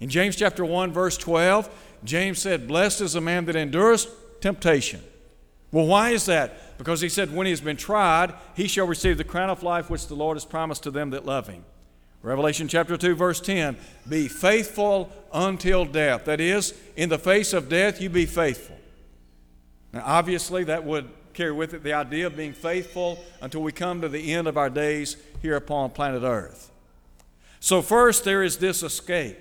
In 0.00 0.08
James 0.08 0.36
chapter 0.36 0.64
1 0.64 0.92
verse 0.92 1.18
12, 1.18 1.68
James 2.04 2.38
said, 2.38 2.68
"Blessed 2.68 3.00
is 3.00 3.14
a 3.14 3.20
man 3.20 3.44
that 3.46 3.56
endures 3.56 4.06
temptation." 4.40 5.02
Well, 5.72 5.86
why 5.86 6.10
is 6.10 6.26
that? 6.26 6.78
Because 6.78 7.00
he 7.00 7.08
said, 7.08 7.34
When 7.34 7.46
he 7.46 7.50
has 7.50 7.60
been 7.60 7.76
tried, 7.76 8.32
he 8.54 8.68
shall 8.68 8.86
receive 8.86 9.18
the 9.18 9.24
crown 9.24 9.50
of 9.50 9.62
life 9.62 9.90
which 9.90 10.06
the 10.06 10.14
Lord 10.14 10.36
has 10.36 10.44
promised 10.44 10.82
to 10.84 10.90
them 10.90 11.10
that 11.10 11.26
love 11.26 11.48
him. 11.48 11.64
Revelation 12.22 12.68
chapter 12.68 12.96
2, 12.96 13.14
verse 13.14 13.40
10 13.40 13.76
Be 14.08 14.28
faithful 14.28 15.10
until 15.32 15.84
death. 15.84 16.24
That 16.24 16.40
is, 16.40 16.74
in 16.96 17.08
the 17.08 17.18
face 17.18 17.52
of 17.52 17.68
death, 17.68 18.00
you 18.00 18.08
be 18.08 18.26
faithful. 18.26 18.78
Now, 19.92 20.02
obviously, 20.04 20.64
that 20.64 20.84
would 20.84 21.08
carry 21.36 21.52
with 21.52 21.74
it 21.74 21.82
the 21.82 21.92
idea 21.92 22.26
of 22.26 22.36
being 22.36 22.52
faithful 22.52 23.22
until 23.40 23.62
we 23.62 23.70
come 23.70 24.00
to 24.00 24.08
the 24.08 24.32
end 24.32 24.48
of 24.48 24.56
our 24.56 24.70
days 24.70 25.16
here 25.42 25.56
upon 25.56 25.90
planet 25.90 26.22
Earth. 26.22 26.70
So, 27.60 27.82
first, 27.82 28.24
there 28.24 28.42
is 28.42 28.58
this 28.58 28.82
escape. 28.82 29.38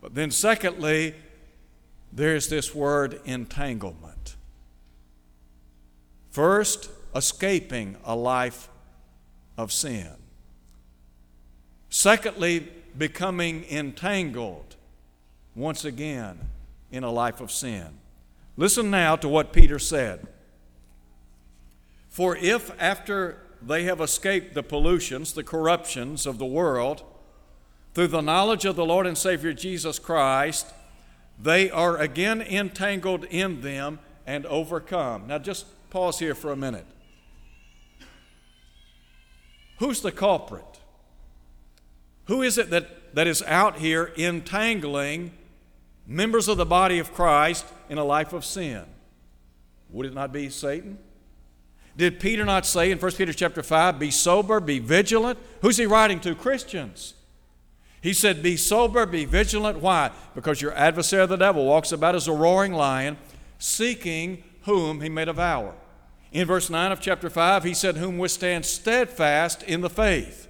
But 0.00 0.14
then, 0.14 0.30
secondly, 0.30 1.14
there 2.12 2.34
is 2.36 2.48
this 2.48 2.74
word 2.74 3.20
entanglement. 3.24 4.36
First, 6.30 6.90
escaping 7.14 7.96
a 8.04 8.14
life 8.16 8.68
of 9.56 9.72
sin. 9.72 10.10
Secondly, 11.88 12.68
becoming 12.96 13.64
entangled 13.70 14.76
once 15.54 15.84
again 15.84 16.38
in 16.90 17.04
a 17.04 17.10
life 17.10 17.40
of 17.40 17.50
sin. 17.50 17.86
Listen 18.56 18.90
now 18.90 19.16
to 19.16 19.28
what 19.28 19.52
Peter 19.52 19.78
said. 19.78 20.26
For 22.12 22.36
if 22.36 22.70
after 22.78 23.38
they 23.62 23.84
have 23.84 23.98
escaped 23.98 24.52
the 24.52 24.62
pollutions, 24.62 25.32
the 25.32 25.42
corruptions 25.42 26.26
of 26.26 26.36
the 26.36 26.44
world, 26.44 27.02
through 27.94 28.08
the 28.08 28.20
knowledge 28.20 28.66
of 28.66 28.76
the 28.76 28.84
Lord 28.84 29.06
and 29.06 29.16
Savior 29.16 29.54
Jesus 29.54 29.98
Christ, 29.98 30.66
they 31.40 31.70
are 31.70 31.96
again 31.96 32.42
entangled 32.42 33.24
in 33.24 33.62
them 33.62 33.98
and 34.26 34.44
overcome. 34.44 35.26
Now, 35.26 35.38
just 35.38 35.64
pause 35.88 36.18
here 36.18 36.34
for 36.34 36.52
a 36.52 36.56
minute. 36.56 36.84
Who's 39.78 40.02
the 40.02 40.12
culprit? 40.12 40.80
Who 42.26 42.42
is 42.42 42.58
it 42.58 42.68
that, 42.68 43.14
that 43.14 43.26
is 43.26 43.42
out 43.44 43.78
here 43.78 44.12
entangling 44.18 45.32
members 46.06 46.46
of 46.46 46.58
the 46.58 46.66
body 46.66 46.98
of 46.98 47.14
Christ 47.14 47.64
in 47.88 47.96
a 47.96 48.04
life 48.04 48.34
of 48.34 48.44
sin? 48.44 48.84
Would 49.88 50.04
it 50.04 50.12
not 50.12 50.30
be 50.30 50.50
Satan? 50.50 50.98
Did 51.96 52.20
Peter 52.20 52.44
not 52.44 52.64
say 52.64 52.90
in 52.90 52.98
1 52.98 53.12
Peter 53.12 53.32
chapter 53.32 53.62
5, 53.62 53.98
be 53.98 54.10
sober, 54.10 54.60
be 54.60 54.78
vigilant? 54.78 55.38
Who's 55.60 55.76
he 55.76 55.86
writing 55.86 56.20
to? 56.20 56.34
Christians. 56.34 57.14
He 58.02 58.12
said, 58.12 58.42
Be 58.42 58.56
sober, 58.56 59.06
be 59.06 59.24
vigilant. 59.24 59.80
Why? 59.80 60.10
Because 60.34 60.60
your 60.60 60.74
adversary, 60.74 61.26
the 61.26 61.36
devil, 61.36 61.64
walks 61.64 61.92
about 61.92 62.16
as 62.16 62.26
a 62.26 62.32
roaring 62.32 62.72
lion, 62.72 63.16
seeking 63.58 64.42
whom 64.62 65.00
he 65.00 65.08
may 65.08 65.24
devour. 65.24 65.74
In 66.32 66.46
verse 66.46 66.68
9 66.68 66.90
of 66.92 67.00
chapter 67.00 67.30
5, 67.30 67.62
he 67.62 67.74
said, 67.74 67.96
Whom 67.96 68.18
withstand 68.18 68.66
steadfast 68.66 69.62
in 69.62 69.82
the 69.82 69.90
faith. 69.90 70.48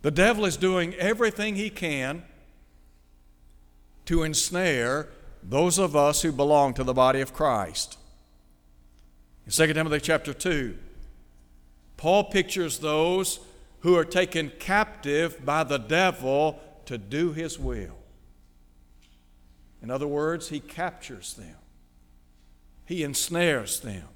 The 0.00 0.10
devil 0.10 0.46
is 0.46 0.56
doing 0.56 0.94
everything 0.94 1.56
he 1.56 1.68
can 1.68 2.22
to 4.06 4.22
ensnare 4.22 5.08
those 5.42 5.78
of 5.78 5.94
us 5.94 6.22
who 6.22 6.32
belong 6.32 6.72
to 6.74 6.84
the 6.84 6.94
body 6.94 7.20
of 7.20 7.34
Christ. 7.34 7.98
In 9.50 9.66
2 9.66 9.72
Timothy 9.72 9.98
chapter 9.98 10.32
2, 10.32 10.76
Paul 11.96 12.22
pictures 12.22 12.78
those 12.78 13.40
who 13.80 13.96
are 13.96 14.04
taken 14.04 14.52
captive 14.60 15.44
by 15.44 15.64
the 15.64 15.76
devil 15.76 16.60
to 16.86 16.96
do 16.96 17.32
his 17.32 17.58
will. 17.58 17.98
In 19.82 19.90
other 19.90 20.06
words, 20.06 20.50
he 20.50 20.60
captures 20.60 21.34
them, 21.34 21.56
he 22.86 23.02
ensnares 23.02 23.80
them, 23.80 24.06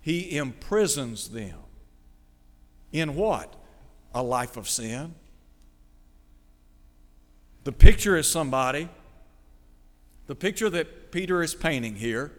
he 0.00 0.34
imprisons 0.38 1.28
them. 1.28 1.58
In 2.92 3.16
what? 3.16 3.54
a 4.14 4.22
life 4.22 4.56
of 4.56 4.70
sin. 4.70 5.14
The 7.64 7.72
picture 7.72 8.16
is 8.16 8.30
somebody, 8.30 8.88
the 10.28 10.34
picture 10.34 10.70
that 10.70 11.12
Peter 11.12 11.42
is 11.42 11.54
painting 11.54 11.96
here 11.96 12.32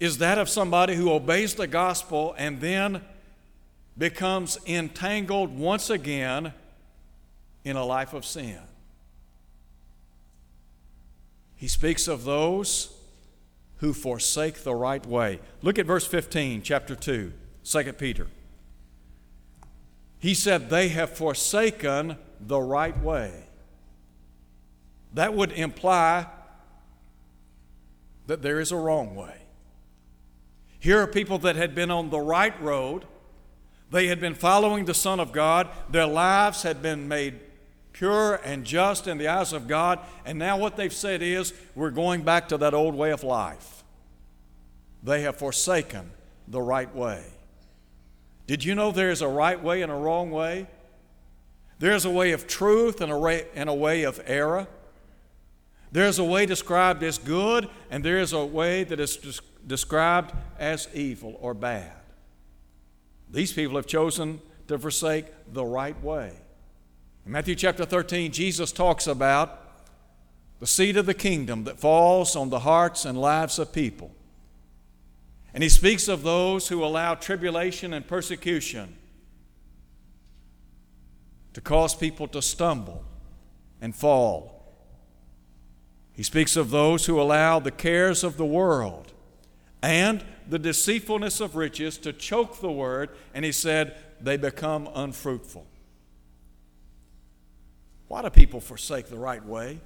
is 0.00 0.16
that 0.18 0.38
of 0.38 0.48
somebody 0.48 0.96
who 0.96 1.12
obeys 1.12 1.54
the 1.54 1.66
gospel 1.66 2.34
and 2.38 2.60
then 2.60 3.02
becomes 3.96 4.58
entangled 4.66 5.56
once 5.56 5.90
again 5.90 6.54
in 7.64 7.76
a 7.76 7.84
life 7.84 8.14
of 8.14 8.24
sin. 8.24 8.58
He 11.54 11.68
speaks 11.68 12.08
of 12.08 12.24
those 12.24 12.96
who 13.76 13.92
forsake 13.92 14.64
the 14.64 14.74
right 14.74 15.04
way. 15.04 15.38
Look 15.60 15.78
at 15.78 15.84
verse 15.84 16.06
15, 16.06 16.62
chapter 16.62 16.96
2, 16.96 17.32
2 17.62 17.92
Peter. 17.92 18.26
He 20.18 20.32
said, 20.32 20.70
They 20.70 20.88
have 20.88 21.10
forsaken 21.10 22.16
the 22.40 22.60
right 22.60 22.98
way. 23.02 23.32
That 25.12 25.34
would 25.34 25.52
imply 25.52 26.26
that 28.26 28.40
there 28.40 28.60
is 28.60 28.72
a 28.72 28.76
wrong 28.76 29.14
way. 29.14 29.39
Here 30.80 30.98
are 31.00 31.06
people 31.06 31.38
that 31.38 31.56
had 31.56 31.74
been 31.74 31.90
on 31.90 32.10
the 32.10 32.20
right 32.20 32.60
road. 32.60 33.04
They 33.90 34.06
had 34.06 34.18
been 34.18 34.34
following 34.34 34.86
the 34.86 34.94
Son 34.94 35.20
of 35.20 35.30
God. 35.30 35.68
Their 35.90 36.06
lives 36.06 36.62
had 36.62 36.80
been 36.82 37.06
made 37.06 37.40
pure 37.92 38.36
and 38.44 38.64
just 38.64 39.06
in 39.06 39.18
the 39.18 39.28
eyes 39.28 39.52
of 39.52 39.68
God. 39.68 39.98
And 40.24 40.38
now 40.38 40.56
what 40.56 40.76
they've 40.76 40.92
said 40.92 41.22
is, 41.22 41.52
we're 41.74 41.90
going 41.90 42.22
back 42.22 42.48
to 42.48 42.56
that 42.58 42.72
old 42.72 42.94
way 42.94 43.10
of 43.10 43.22
life. 43.22 43.84
They 45.02 45.22
have 45.22 45.36
forsaken 45.36 46.10
the 46.48 46.62
right 46.62 46.94
way. 46.94 47.24
Did 48.46 48.64
you 48.64 48.74
know 48.74 48.90
there 48.90 49.10
is 49.10 49.22
a 49.22 49.28
right 49.28 49.62
way 49.62 49.82
and 49.82 49.92
a 49.92 49.94
wrong 49.94 50.30
way? 50.30 50.66
There's 51.78 52.04
a 52.04 52.10
way 52.10 52.32
of 52.32 52.46
truth 52.46 53.00
and 53.00 53.12
a 53.12 53.18
way, 53.18 53.46
and 53.54 53.68
a 53.68 53.74
way 53.74 54.02
of 54.02 54.20
error. 54.26 54.66
There's 55.92 56.18
a 56.18 56.24
way 56.24 56.46
described 56.46 57.02
as 57.02 57.18
good, 57.18 57.68
and 57.90 58.04
there 58.04 58.18
is 58.18 58.32
a 58.32 58.44
way 58.44 58.84
that 58.84 59.00
is 59.00 59.40
described 59.70 60.34
as 60.58 60.88
evil 60.92 61.38
or 61.40 61.54
bad. 61.54 61.92
These 63.30 63.52
people 63.52 63.76
have 63.76 63.86
chosen 63.86 64.40
to 64.66 64.76
forsake 64.76 65.26
the 65.52 65.64
right 65.64 65.98
way. 66.02 66.32
In 67.24 67.30
Matthew 67.30 67.54
chapter 67.54 67.84
13, 67.84 68.32
Jesus 68.32 68.72
talks 68.72 69.06
about 69.06 69.60
the 70.58 70.66
seed 70.66 70.96
of 70.96 71.06
the 71.06 71.14
kingdom 71.14 71.62
that 71.64 71.78
falls 71.78 72.34
on 72.34 72.50
the 72.50 72.58
hearts 72.58 73.04
and 73.04 73.16
lives 73.16 73.60
of 73.60 73.72
people. 73.72 74.10
And 75.54 75.62
he 75.62 75.68
speaks 75.68 76.08
of 76.08 76.24
those 76.24 76.66
who 76.66 76.84
allow 76.84 77.14
tribulation 77.14 77.94
and 77.94 78.06
persecution 78.06 78.96
to 81.52 81.60
cause 81.60 81.94
people 81.94 82.26
to 82.26 82.42
stumble 82.42 83.04
and 83.80 83.94
fall. 83.94 84.64
He 86.12 86.24
speaks 86.24 86.56
of 86.56 86.70
those 86.70 87.06
who 87.06 87.20
allow 87.20 87.60
the 87.60 87.70
cares 87.70 88.24
of 88.24 88.36
the 88.36 88.44
world 88.44 89.12
and 89.82 90.24
the 90.48 90.58
deceitfulness 90.58 91.40
of 91.40 91.56
riches 91.56 91.96
to 91.98 92.12
choke 92.12 92.60
the 92.60 92.70
word, 92.70 93.10
and 93.34 93.44
he 93.44 93.52
said, 93.52 93.96
they 94.20 94.36
become 94.36 94.88
unfruitful. 94.94 95.66
Why 98.08 98.22
do 98.22 98.30
people 98.30 98.60
forsake 98.60 99.06
the 99.06 99.18
right 99.18 99.44
way? 99.44 99.80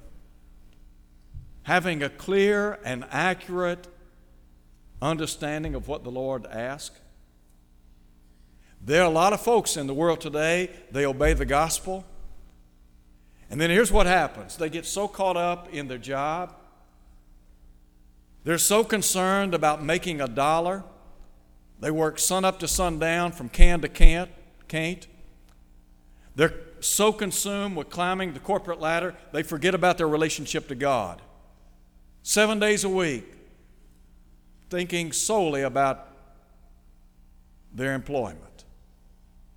Having 1.63 2.03
a 2.03 2.09
clear 2.09 2.79
and 2.83 3.05
accurate 3.11 3.87
understanding 5.01 5.75
of 5.75 5.87
what 5.87 6.03
the 6.03 6.11
Lord 6.11 6.45
asks. 6.47 6.99
There 8.81 9.01
are 9.01 9.07
a 9.07 9.13
lot 9.13 9.33
of 9.33 9.41
folks 9.41 9.77
in 9.77 9.87
the 9.87 9.93
world 9.93 10.21
today, 10.21 10.69
they 10.91 11.05
obey 11.05 11.33
the 11.33 11.45
gospel. 11.45 12.05
And 13.49 13.61
then 13.61 13.69
here's 13.69 13.91
what 13.91 14.05
happens 14.05 14.57
they 14.57 14.69
get 14.69 14.85
so 14.85 15.07
caught 15.07 15.37
up 15.37 15.73
in 15.73 15.87
their 15.87 15.97
job, 15.97 16.55
they're 18.45 18.57
so 18.59 18.83
concerned 18.83 19.53
about 19.53 19.83
making 19.83 20.21
a 20.21 20.27
dollar. 20.27 20.83
They 21.81 21.91
work 21.91 22.19
sun 22.19 22.45
up 22.45 22.59
to 22.59 22.67
sundown 22.67 23.33
from 23.33 23.49
can 23.49 23.81
to 23.81 23.89
can't, 23.89 24.29
can't. 24.67 25.05
They're 26.35 26.53
so 26.79 27.11
consumed 27.11 27.75
with 27.75 27.89
climbing 27.89 28.33
the 28.33 28.39
corporate 28.39 28.79
ladder, 28.79 29.15
they 29.31 29.41
forget 29.41 29.73
about 29.73 29.97
their 29.97 30.07
relationship 30.07 30.67
to 30.67 30.75
God. 30.75 31.21
Seven 32.21 32.59
days 32.59 32.83
a 32.83 32.89
week, 32.89 33.25
thinking 34.69 35.11
solely 35.11 35.63
about 35.63 36.07
their 37.73 37.93
employment. 37.93 38.63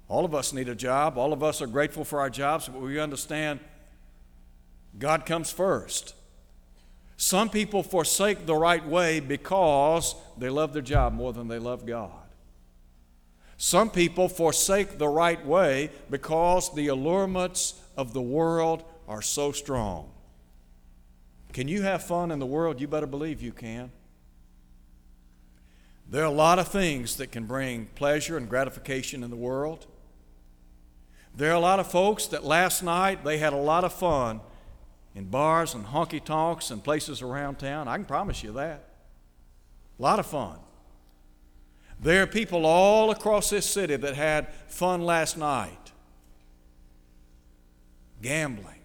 All 0.09 0.25
of 0.25 0.35
us 0.35 0.55
need 0.55 0.69
a 0.71 0.75
job. 0.75 1.19
All 1.19 1.35
of 1.35 1.43
us 1.43 1.61
are 1.61 1.67
grateful 1.67 2.05
for 2.05 2.21
our 2.21 2.31
jobs, 2.31 2.69
but 2.69 2.81
we 2.81 2.99
understand 2.99 3.61
God 4.99 5.27
comes 5.27 5.53
first. 5.53 6.15
Some 7.21 7.51
people 7.51 7.83
forsake 7.83 8.47
the 8.47 8.55
right 8.55 8.87
way 8.87 9.19
because 9.19 10.15
they 10.39 10.49
love 10.49 10.73
their 10.73 10.81
job 10.81 11.13
more 11.13 11.33
than 11.33 11.49
they 11.49 11.59
love 11.59 11.85
God. 11.85 12.13
Some 13.57 13.91
people 13.91 14.29
forsake 14.29 14.99
the 14.99 15.09
right 15.09 15.45
way 15.45 15.91
because 16.09 16.73
the 16.73 16.87
allurements 16.87 17.75
of 17.97 18.13
the 18.13 18.23
world 18.23 18.85
are 19.09 19.21
so 19.21 19.51
strong. 19.51 20.13
Can 21.53 21.67
you 21.67 21.83
have 21.83 22.05
fun 22.05 22.31
in 22.31 22.39
the 22.39 22.47
world? 22.47 22.81
You 22.81 22.87
better 22.87 23.07
believe 23.07 23.43
you 23.43 23.51
can. 23.51 23.91
There 26.09 26.23
are 26.23 26.27
a 26.27 26.31
lot 26.31 26.61
of 26.61 26.69
things 26.69 27.17
that 27.17 27.33
can 27.33 27.47
bring 27.47 27.87
pleasure 27.97 28.37
and 28.37 28.49
gratification 28.49 29.25
in 29.25 29.31
the 29.31 29.37
world. 29.37 29.87
There 31.35 31.51
are 31.51 31.57
a 31.57 31.61
lot 31.61 31.81
of 31.81 31.91
folks 31.91 32.29
that 32.29 32.45
last 32.45 32.85
night 32.85 33.25
they 33.25 33.39
had 33.39 33.53
a 33.53 33.57
lot 33.57 33.83
of 33.83 33.93
fun 33.93 34.41
in 35.19 35.25
bars 35.25 35.75
and 35.75 35.85
honky 35.85 36.25
tonks 36.25 36.71
and 36.71 36.83
places 36.83 37.23
around 37.23 37.59
town. 37.59 37.89
I 37.89 37.97
can 37.97 38.05
promise 38.05 38.45
you 38.45 38.53
that. 38.53 38.85
A 39.99 40.03
lot 40.03 40.21
of 40.21 40.27
fun. 40.27 40.61
There 42.01 42.23
are 42.23 42.27
people 42.29 42.65
all 42.65 43.11
across 43.11 43.51
this 43.51 43.67
city 43.67 43.97
that 43.97 44.15
had 44.15 44.49
fun 44.69 45.03
last 45.03 45.37
night, 45.37 45.91
gambling 48.23 48.79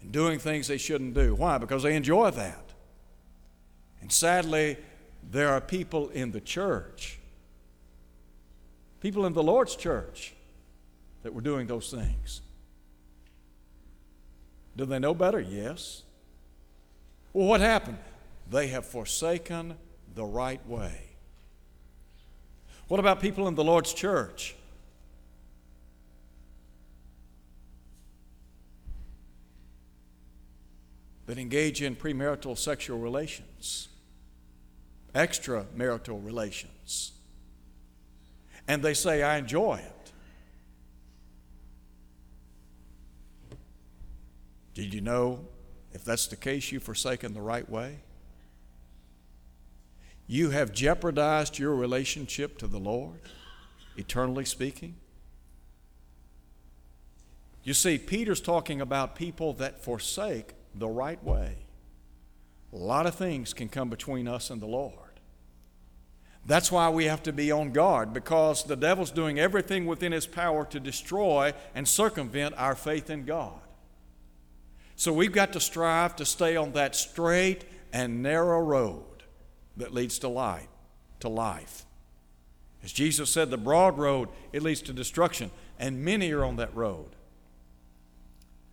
and 0.00 0.10
doing 0.10 0.38
things 0.38 0.66
they 0.66 0.78
shouldn't 0.78 1.12
do. 1.12 1.34
Why? 1.34 1.58
Because 1.58 1.82
they 1.82 1.94
enjoy 1.94 2.30
that. 2.30 2.72
And 4.00 4.10
sadly, 4.10 4.78
there 5.30 5.50
are 5.50 5.60
people 5.60 6.08
in 6.08 6.30
the 6.30 6.40
church, 6.40 7.18
people 9.00 9.26
in 9.26 9.34
the 9.34 9.42
Lord's 9.42 9.76
church, 9.76 10.32
that 11.22 11.34
were 11.34 11.42
doing 11.42 11.66
those 11.66 11.90
things. 11.90 12.40
Do 14.76 14.84
they 14.84 14.98
know 14.98 15.14
better? 15.14 15.40
Yes. 15.40 16.02
Well, 17.32 17.48
what 17.48 17.60
happened? 17.60 17.98
They 18.50 18.68
have 18.68 18.84
forsaken 18.84 19.76
the 20.14 20.24
right 20.24 20.64
way. 20.68 21.00
What 22.88 23.00
about 23.00 23.20
people 23.20 23.48
in 23.48 23.54
the 23.54 23.64
Lord's 23.64 23.92
church? 23.92 24.54
That 31.24 31.38
engage 31.38 31.82
in 31.82 31.96
premarital 31.96 32.56
sexual 32.56 32.98
relations, 32.98 33.88
extramarital 35.12 36.24
relations, 36.24 37.12
and 38.68 38.80
they 38.80 38.94
say, 38.94 39.24
I 39.24 39.38
enjoy 39.38 39.76
it. 39.84 39.95
Did 44.76 44.92
you 44.92 45.00
know 45.00 45.40
if 45.94 46.04
that's 46.04 46.26
the 46.26 46.36
case, 46.36 46.70
you've 46.70 46.82
forsaken 46.82 47.32
the 47.32 47.40
right 47.40 47.66
way? 47.66 48.00
You 50.26 50.50
have 50.50 50.70
jeopardized 50.70 51.58
your 51.58 51.74
relationship 51.74 52.58
to 52.58 52.66
the 52.66 52.78
Lord, 52.78 53.20
eternally 53.96 54.44
speaking. 54.44 54.96
You 57.64 57.72
see, 57.72 57.96
Peter's 57.96 58.42
talking 58.42 58.82
about 58.82 59.16
people 59.16 59.54
that 59.54 59.82
forsake 59.82 60.52
the 60.74 60.88
right 60.88 61.24
way. 61.24 61.56
A 62.70 62.76
lot 62.76 63.06
of 63.06 63.14
things 63.14 63.54
can 63.54 63.70
come 63.70 63.88
between 63.88 64.28
us 64.28 64.50
and 64.50 64.60
the 64.60 64.66
Lord. 64.66 64.92
That's 66.44 66.70
why 66.70 66.90
we 66.90 67.06
have 67.06 67.22
to 67.22 67.32
be 67.32 67.50
on 67.50 67.72
guard 67.72 68.12
because 68.12 68.64
the 68.64 68.76
devil's 68.76 69.10
doing 69.10 69.38
everything 69.38 69.86
within 69.86 70.12
his 70.12 70.26
power 70.26 70.66
to 70.66 70.78
destroy 70.78 71.54
and 71.74 71.88
circumvent 71.88 72.54
our 72.58 72.74
faith 72.74 73.08
in 73.08 73.24
God. 73.24 73.62
So 74.96 75.12
we've 75.12 75.32
got 75.32 75.52
to 75.52 75.60
strive 75.60 76.16
to 76.16 76.24
stay 76.24 76.56
on 76.56 76.72
that 76.72 76.96
straight 76.96 77.64
and 77.92 78.22
narrow 78.22 78.60
road 78.60 79.04
that 79.76 79.92
leads 79.92 80.18
to 80.20 80.28
life, 80.28 80.68
to 81.20 81.28
life. 81.28 81.84
As 82.82 82.92
Jesus 82.92 83.30
said, 83.30 83.50
the 83.50 83.58
broad 83.58 83.98
road, 83.98 84.28
it 84.52 84.62
leads 84.62 84.80
to 84.82 84.92
destruction, 84.92 85.50
and 85.78 86.04
many 86.04 86.32
are 86.32 86.44
on 86.44 86.56
that 86.56 86.74
road. 86.74 87.10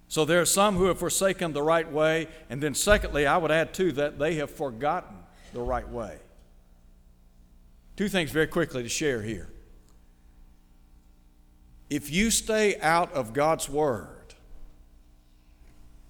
So 0.08 0.24
there 0.24 0.40
are 0.40 0.46
some 0.46 0.78
who 0.78 0.86
have 0.86 1.00
forsaken 1.00 1.54
the 1.54 1.64
right 1.64 1.92
way, 1.92 2.28
and 2.50 2.62
then 2.62 2.76
secondly, 2.76 3.26
I 3.26 3.38
would 3.38 3.52
add 3.52 3.74
too 3.74 3.92
that 3.94 4.20
they 4.20 4.36
have 4.36 4.52
forgotten 4.52 5.18
the 5.54 5.62
right 5.62 5.88
way. 5.90 6.20
Two 7.96 8.08
things 8.08 8.32
very 8.32 8.48
quickly 8.48 8.84
to 8.84 8.90
share 8.90 9.22
here. 9.22 9.50
If 11.90 12.12
you 12.12 12.32
stay 12.32 12.80
out 12.80 13.12
of 13.14 13.34
God's 13.34 13.68
Word, 13.68 14.13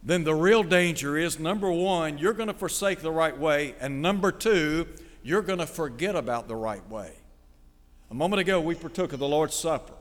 then 0.06 0.26
the 0.26 0.36
real 0.36 0.64
danger 0.64 1.18
is 1.18 1.40
number 1.40 1.72
one, 1.72 2.18
you're 2.18 2.34
going 2.34 2.48
to 2.48 2.54
forsake 2.54 3.00
the 3.00 3.12
right 3.12 3.38
way, 3.38 3.76
and 3.80 4.02
number 4.02 4.32
two, 4.32 4.86
you're 5.24 5.42
going 5.42 5.60
to 5.60 5.66
forget 5.66 6.16
about 6.16 6.48
the 6.48 6.56
right 6.56 6.88
way. 6.90 7.14
A 8.12 8.14
moment 8.14 8.42
ago, 8.42 8.60
we 8.60 8.76
partook 8.76 9.14
of 9.14 9.20
the 9.20 9.28
Lord's 9.28 9.56
Supper. 9.56 9.94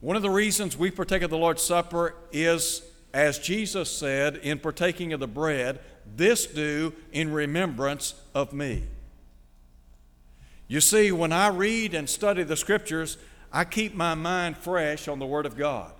One 0.00 0.16
of 0.16 0.22
the 0.22 0.30
reasons 0.30 0.76
we 0.76 0.90
partake 0.90 1.22
of 1.22 1.30
the 1.30 1.38
Lord's 1.38 1.62
Supper 1.62 2.14
is, 2.32 2.82
as 3.14 3.38
Jesus 3.38 3.90
said 3.90 4.36
in 4.36 4.58
partaking 4.58 5.12
of 5.12 5.20
the 5.20 5.28
bread, 5.28 5.80
this 6.16 6.46
do 6.46 6.92
in 7.12 7.32
remembrance 7.32 8.14
of 8.34 8.52
me. 8.52 8.82
You 10.68 10.80
see, 10.80 11.12
when 11.12 11.32
I 11.32 11.48
read 11.48 11.94
and 11.94 12.10
study 12.10 12.42
the 12.42 12.56
Scriptures, 12.56 13.16
I 13.52 13.64
keep 13.64 13.94
my 13.94 14.14
mind 14.14 14.56
fresh 14.58 15.08
on 15.08 15.18
the 15.18 15.26
Word 15.26 15.46
of 15.46 15.56
God. 15.56 15.92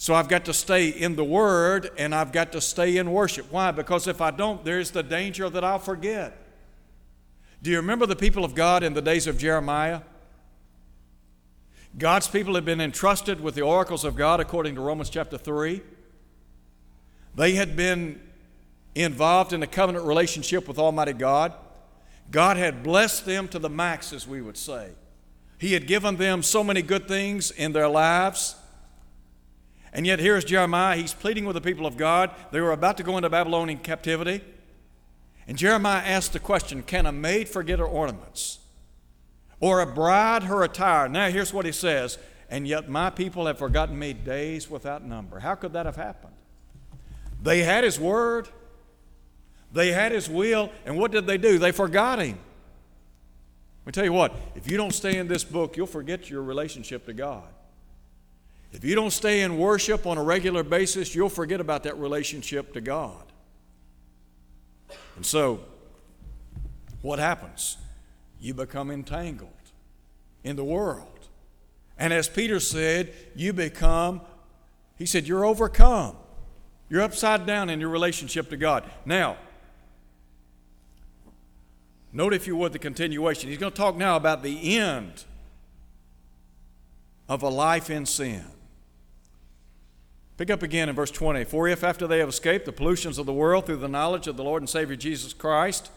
So 0.00 0.14
I've 0.14 0.28
got 0.28 0.44
to 0.44 0.54
stay 0.54 0.88
in 0.88 1.16
the 1.16 1.24
Word 1.24 1.90
and 1.98 2.14
I've 2.14 2.30
got 2.30 2.52
to 2.52 2.60
stay 2.60 2.96
in 2.96 3.10
worship. 3.10 3.50
Why? 3.50 3.72
Because 3.72 4.06
if 4.06 4.20
I 4.20 4.30
don't, 4.30 4.64
there's 4.64 4.92
the 4.92 5.02
danger 5.02 5.50
that 5.50 5.64
I'll 5.64 5.80
forget. 5.80 6.38
Do 7.60 7.70
you 7.70 7.78
remember 7.78 8.06
the 8.06 8.16
people 8.16 8.44
of 8.44 8.54
God 8.54 8.84
in 8.84 8.94
the 8.94 9.02
days 9.02 9.26
of 9.26 9.38
Jeremiah? 9.38 10.02
God's 11.98 12.28
people 12.28 12.54
had 12.54 12.64
been 12.64 12.80
entrusted 12.80 13.40
with 13.40 13.56
the 13.56 13.62
oracles 13.62 14.04
of 14.04 14.14
God 14.14 14.38
according 14.38 14.76
to 14.76 14.80
Romans 14.80 15.10
chapter 15.10 15.36
3. 15.36 15.82
They 17.34 17.52
had 17.52 17.76
been 17.76 18.20
involved 18.94 19.52
in 19.52 19.64
a 19.64 19.66
covenant 19.66 20.04
relationship 20.04 20.68
with 20.68 20.78
Almighty 20.78 21.12
God. 21.12 21.54
God 22.30 22.56
had 22.56 22.84
blessed 22.84 23.26
them 23.26 23.48
to 23.48 23.58
the 23.58 23.68
max, 23.68 24.12
as 24.12 24.28
we 24.28 24.42
would 24.42 24.56
say. 24.56 24.90
He 25.58 25.72
had 25.72 25.88
given 25.88 26.16
them 26.16 26.44
so 26.44 26.62
many 26.62 26.82
good 26.82 27.08
things 27.08 27.50
in 27.50 27.72
their 27.72 27.88
lives. 27.88 28.54
And 29.92 30.06
yet, 30.06 30.18
here's 30.18 30.44
Jeremiah. 30.44 30.96
He's 30.96 31.14
pleading 31.14 31.44
with 31.44 31.54
the 31.54 31.60
people 31.60 31.86
of 31.86 31.96
God. 31.96 32.30
They 32.50 32.60
were 32.60 32.72
about 32.72 32.96
to 32.98 33.02
go 33.02 33.16
into 33.16 33.30
Babylonian 33.30 33.78
captivity. 33.78 34.42
And 35.46 35.56
Jeremiah 35.56 36.02
asked 36.04 36.34
the 36.34 36.38
question 36.38 36.82
Can 36.82 37.06
a 37.06 37.12
maid 37.12 37.48
forget 37.48 37.78
her 37.78 37.86
ornaments? 37.86 38.58
Or 39.60 39.80
a 39.80 39.86
bride 39.86 40.44
her 40.44 40.62
attire? 40.62 41.08
Now, 41.08 41.30
here's 41.30 41.52
what 41.52 41.64
he 41.64 41.72
says 41.72 42.18
And 42.50 42.68
yet, 42.68 42.88
my 42.88 43.10
people 43.10 43.46
have 43.46 43.58
forgotten 43.58 43.98
me 43.98 44.12
days 44.12 44.70
without 44.70 45.04
number. 45.04 45.40
How 45.40 45.54
could 45.54 45.72
that 45.72 45.86
have 45.86 45.96
happened? 45.96 46.34
They 47.42 47.62
had 47.62 47.84
his 47.84 47.98
word, 47.98 48.48
they 49.72 49.92
had 49.92 50.12
his 50.12 50.28
will, 50.28 50.70
and 50.84 50.98
what 50.98 51.12
did 51.12 51.26
they 51.26 51.38
do? 51.38 51.58
They 51.58 51.72
forgot 51.72 52.18
him. 52.18 52.38
Let 53.80 53.86
me 53.86 53.92
tell 53.92 54.04
you 54.04 54.12
what, 54.12 54.34
if 54.54 54.70
you 54.70 54.76
don't 54.76 54.92
stay 54.92 55.16
in 55.16 55.28
this 55.28 55.44
book, 55.44 55.76
you'll 55.76 55.86
forget 55.86 56.28
your 56.28 56.42
relationship 56.42 57.06
to 57.06 57.14
God. 57.14 57.48
If 58.72 58.84
you 58.84 58.94
don't 58.94 59.10
stay 59.10 59.42
in 59.42 59.56
worship 59.58 60.06
on 60.06 60.18
a 60.18 60.22
regular 60.22 60.62
basis, 60.62 61.14
you'll 61.14 61.30
forget 61.30 61.60
about 61.60 61.84
that 61.84 61.96
relationship 61.98 62.74
to 62.74 62.80
God. 62.80 63.24
And 65.16 65.24
so, 65.24 65.60
what 67.02 67.18
happens? 67.18 67.78
You 68.40 68.54
become 68.54 68.90
entangled 68.90 69.50
in 70.44 70.56
the 70.56 70.64
world. 70.64 71.28
And 71.98 72.12
as 72.12 72.28
Peter 72.28 72.60
said, 72.60 73.12
you 73.34 73.52
become, 73.52 74.20
he 74.96 75.06
said, 75.06 75.26
you're 75.26 75.44
overcome. 75.44 76.16
You're 76.88 77.02
upside 77.02 77.46
down 77.46 77.70
in 77.70 77.80
your 77.80 77.88
relationship 77.88 78.48
to 78.50 78.56
God. 78.56 78.84
Now, 79.04 79.36
note 82.12 82.32
if 82.32 82.46
you 82.46 82.56
would 82.56 82.72
the 82.72 82.78
continuation. 82.78 83.48
He's 83.48 83.58
going 83.58 83.72
to 83.72 83.76
talk 83.76 83.96
now 83.96 84.16
about 84.16 84.42
the 84.42 84.78
end 84.78 85.24
of 87.28 87.42
a 87.42 87.48
life 87.48 87.90
in 87.90 88.06
sin. 88.06 88.44
Pick 90.38 90.50
up 90.50 90.62
again 90.62 90.88
in 90.88 90.94
verse 90.94 91.10
20. 91.10 91.44
For 91.44 91.66
if 91.66 91.82
after 91.82 92.06
they 92.06 92.20
have 92.20 92.28
escaped 92.28 92.64
the 92.64 92.72
pollutions 92.72 93.18
of 93.18 93.26
the 93.26 93.32
world 93.32 93.66
through 93.66 93.78
the 93.78 93.88
knowledge 93.88 94.28
of 94.28 94.36
the 94.36 94.44
Lord 94.44 94.62
and 94.62 94.70
Savior 94.70 94.94
Jesus 94.94 95.34
Christ, 95.34 95.90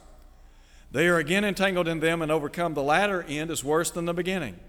they 0.92 1.08
are 1.08 1.18
again 1.18 1.46
entangled 1.46 1.88
in 1.88 2.00
them 2.00 2.24
and 2.24 2.32
overcome, 2.32 2.74
the 2.74 2.82
latter 2.82 3.24
end 3.30 3.52
is 3.52 3.64
worse 3.64 3.92
than 3.92 4.06
the 4.06 4.14
beginning. 4.14 4.60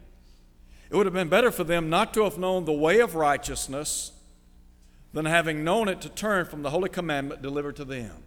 It 0.90 0.96
would 0.96 1.06
have 1.06 1.14
been 1.14 1.30
better 1.30 1.50
for 1.50 1.64
them 1.64 1.88
not 1.88 2.12
to 2.14 2.24
have 2.24 2.36
known 2.36 2.66
the 2.66 2.72
way 2.72 3.00
of 3.00 3.14
righteousness 3.14 4.12
than 5.14 5.24
having 5.24 5.64
known 5.64 5.88
it 5.88 6.02
to 6.02 6.10
turn 6.10 6.44
from 6.44 6.62
the 6.62 6.70
holy 6.70 6.90
commandment 6.90 7.40
delivered 7.40 7.76
to 7.76 7.86
them. 7.86 8.24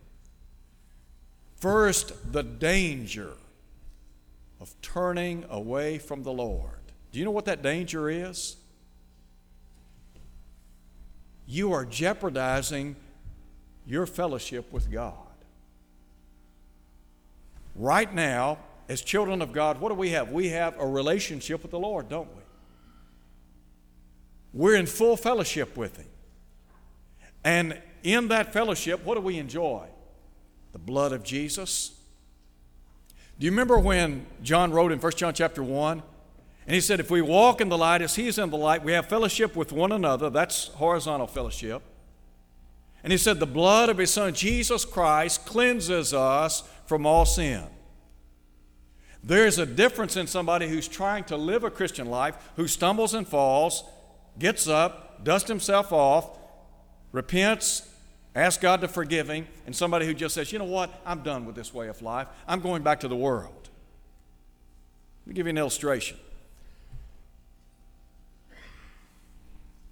First, 1.58 2.34
the 2.34 2.44
danger 2.44 3.34
of 4.60 4.74
turning 4.82 5.46
away 5.48 6.00
from 6.00 6.24
the 6.24 6.34
Lord. 6.34 6.92
Do 7.12 7.20
you 7.20 7.26
know 7.26 7.32
what 7.32 7.46
that 7.46 7.62
danger 7.62 8.10
is? 8.10 8.58
You 11.48 11.74
are 11.74 11.86
jeopardizing 11.86 12.96
your 13.86 14.06
fellowship 14.06 14.72
with 14.72 14.92
God. 14.92 15.14
Right 17.76 18.12
now, 18.14 18.58
as 18.88 19.02
children 19.02 19.42
of 19.42 19.52
God, 19.52 19.80
what 19.80 19.90
do 19.90 19.96
we 19.96 20.12
have? 20.12 20.32
We 20.32 20.50
have 20.50 20.80
a 20.80 20.88
relationship 20.88 21.62
with 21.62 21.72
the 21.72 21.80
Lord, 21.80 22.10
don't 22.10 22.30
we? 22.36 22.42
We're 24.54 24.76
in 24.76 24.86
full 24.86 25.18
fellowship 25.18 25.76
with 25.76 25.98
Him. 25.98 26.08
And 27.44 27.82
in 28.04 28.30
that 28.30 28.54
fellowship, 28.54 29.04
what 29.04 29.16
do 29.16 29.22
we 29.22 29.38
enjoy? 29.38 29.86
The 30.72 30.80
blood 30.80 31.12
of 31.12 31.24
Jesus. 31.24 31.92
Do 33.38 33.46
you 33.46 33.52
remember 33.52 33.78
when 33.78 34.26
John 34.42 34.72
wrote 34.72 34.92
in 34.92 35.00
1 35.00 35.12
John 35.14 35.34
chapter 35.34 35.62
1? 35.62 36.02
And 36.66 36.74
he 36.74 36.82
said, 36.82 37.00
If 37.00 37.12
we 37.12 37.22
walk 37.22 37.62
in 37.62 37.70
the 37.70 37.78
light 37.78 38.02
as 38.02 38.16
he's 38.16 38.38
in 38.38 38.50
the 38.50 38.58
light, 38.58 38.84
we 38.84 38.94
have 38.94 39.08
fellowship 39.08 39.56
with 39.56 39.72
one 39.72 39.92
another. 39.92 40.30
That's 40.30 40.68
horizontal 40.70 41.28
fellowship. 41.28 41.82
And 43.04 43.12
he 43.12 43.18
said, 43.18 43.40
The 43.40 43.46
blood 43.46 43.90
of 43.90 43.98
his 43.98 44.12
son, 44.12 44.34
Jesus 44.34 44.84
Christ, 44.84 45.46
cleanses 45.46 46.14
us 46.14 46.64
from 46.88 47.06
all 47.06 47.26
sin. 47.26 47.64
There's 49.24 49.58
a 49.58 49.66
difference 49.66 50.18
in 50.18 50.28
somebody 50.28 50.68
who's 50.68 50.88
trying 50.88 51.24
to 51.26 51.38
live 51.38 51.64
a 51.64 51.72
Christian 51.72 52.08
life, 52.08 52.36
who 52.56 52.68
stumbles 52.68 53.14
and 53.14 53.28
falls, 53.28 53.84
gets 54.38 54.68
up, 54.68 55.24
dusts 55.24 55.50
himself 55.50 55.92
off, 55.92 56.38
repents, 57.12 57.90
asks 58.36 58.62
God 58.62 58.82
to 58.82 58.88
forgive 58.88 59.30
him, 59.30 59.48
and 59.66 59.76
somebody 59.76 60.06
who 60.06 60.14
just 60.14 60.36
says, 60.36 60.52
you 60.52 60.60
know 60.60 60.66
what, 60.66 61.02
I'm 61.06 61.24
done 61.24 61.46
with 61.46 61.56
this 61.56 61.74
way 61.74 61.88
of 61.88 62.02
life. 62.02 62.28
I'm 62.48 62.60
going 62.60 62.84
back 62.84 63.00
to 63.00 63.08
the 63.08 63.16
world. 63.16 63.70
Let 65.26 65.28
me 65.28 65.34
give 65.34 65.48
you 65.48 65.52
an 65.52 65.58
illustration. 65.58 66.18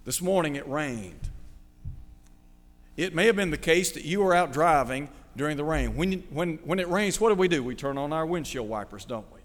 This 0.04 0.20
morning 0.20 0.56
it 0.56 0.68
rained. 0.68 1.30
It 2.96 3.14
may 3.14 3.26
have 3.26 3.36
been 3.36 3.50
the 3.50 3.56
case 3.56 3.92
that 3.92 4.04
you 4.04 4.20
were 4.20 4.34
out 4.34 4.52
driving 4.52 5.08
during 5.36 5.56
the 5.56 5.64
rain. 5.64 5.96
When, 5.96 6.12
when, 6.30 6.58
when 6.64 6.78
it 6.78 6.88
rains, 6.88 7.20
what 7.20 7.30
do 7.30 7.34
we 7.34 7.48
do? 7.48 7.62
We 7.62 7.74
turn 7.74 7.98
on 7.98 8.12
our 8.12 8.24
windshield 8.24 8.68
wipers, 8.68 9.04
don't 9.04 9.26
we? 9.32 9.40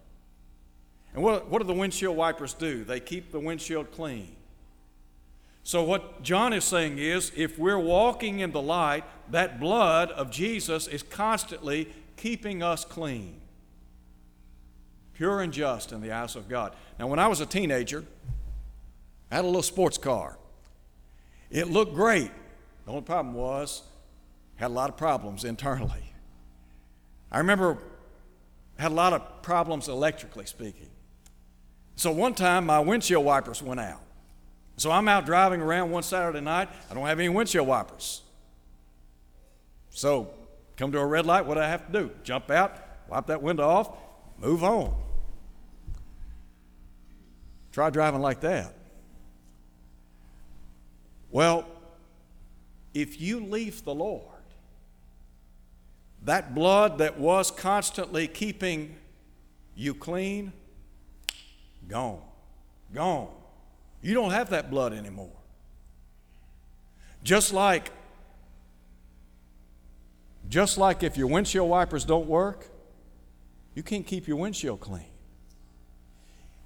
And 1.13 1.23
what, 1.23 1.49
what 1.49 1.59
do 1.61 1.67
the 1.67 1.73
windshield 1.73 2.15
wipers 2.15 2.53
do? 2.53 2.83
They 2.83 2.99
keep 2.99 3.31
the 3.31 3.39
windshield 3.39 3.91
clean. 3.91 4.35
So, 5.63 5.83
what 5.83 6.23
John 6.23 6.53
is 6.53 6.63
saying 6.63 6.97
is 6.97 7.31
if 7.35 7.59
we're 7.59 7.79
walking 7.79 8.39
in 8.39 8.51
the 8.51 8.61
light, 8.61 9.03
that 9.29 9.59
blood 9.59 10.09
of 10.11 10.31
Jesus 10.31 10.87
is 10.87 11.03
constantly 11.03 11.89
keeping 12.15 12.63
us 12.63 12.85
clean, 12.85 13.39
pure 15.13 15.41
and 15.41 15.53
just 15.53 15.91
in 15.91 16.01
the 16.01 16.11
eyes 16.11 16.35
of 16.35 16.47
God. 16.49 16.75
Now, 16.97 17.07
when 17.07 17.19
I 17.19 17.27
was 17.27 17.39
a 17.39 17.45
teenager, 17.45 18.03
I 19.31 19.35
had 19.35 19.43
a 19.43 19.47
little 19.47 19.61
sports 19.61 19.97
car. 19.97 20.38
It 21.49 21.69
looked 21.69 21.93
great. 21.93 22.31
The 22.85 22.91
only 22.91 23.03
problem 23.03 23.33
was, 23.33 23.83
had 24.55 24.67
a 24.67 24.73
lot 24.73 24.89
of 24.89 24.97
problems 24.97 25.43
internally. 25.43 26.13
I 27.31 27.39
remember 27.39 27.77
had 28.77 28.91
a 28.91 28.95
lot 28.95 29.13
of 29.13 29.41
problems 29.41 29.87
electrically 29.87 30.45
speaking. 30.45 30.89
So 31.95 32.11
one 32.11 32.33
time 32.33 32.65
my 32.65 32.79
windshield 32.79 33.25
wipers 33.25 33.61
went 33.61 33.79
out. 33.79 34.01
So 34.77 34.89
I'm 34.91 35.09
out 35.09 35.25
driving 35.25 35.61
around 35.61 35.91
one 35.91 36.03
Saturday 36.03 36.39
night. 36.39 36.69
I 36.89 36.93
don't 36.93 37.05
have 37.05 37.19
any 37.19 37.27
windshield 37.27 37.67
wipers. 37.67 38.21
So, 39.89 40.29
come 40.77 40.91
to 40.93 40.99
a 40.99 41.05
red 41.05 41.25
light, 41.25 41.45
what 41.45 41.55
do 41.55 41.61
I 41.61 41.67
have 41.67 41.85
to 41.87 41.91
do? 41.91 42.11
Jump 42.23 42.49
out, 42.49 42.77
wipe 43.09 43.25
that 43.27 43.41
window 43.41 43.67
off, 43.67 43.91
move 44.37 44.63
on. 44.63 44.95
Try 47.73 47.89
driving 47.89 48.21
like 48.21 48.39
that. 48.41 48.73
Well, 51.31 51.65
if 52.93 53.21
you 53.21 53.39
leave 53.39 53.83
the 53.83 53.93
Lord, 53.93 54.23
that 56.23 56.53
blood 56.53 56.97
that 56.97 57.19
was 57.19 57.51
constantly 57.51 58.27
keeping 58.27 58.95
you 59.75 59.93
clean, 59.93 60.51
gone, 61.87 62.21
gone. 62.93 63.29
You 64.01 64.13
don't 64.13 64.31
have 64.31 64.49
that 64.49 64.69
blood 64.69 64.93
anymore. 64.93 65.31
Just 67.23 67.53
like 67.53 67.91
just 70.47 70.79
like 70.79 71.03
if 71.03 71.15
your 71.15 71.27
windshield 71.27 71.69
wipers 71.69 72.03
don't 72.03 72.27
work, 72.27 72.69
you 73.75 73.83
can't 73.83 74.05
keep 74.05 74.27
your 74.27 74.37
windshield 74.37 74.79
clean. 74.79 75.08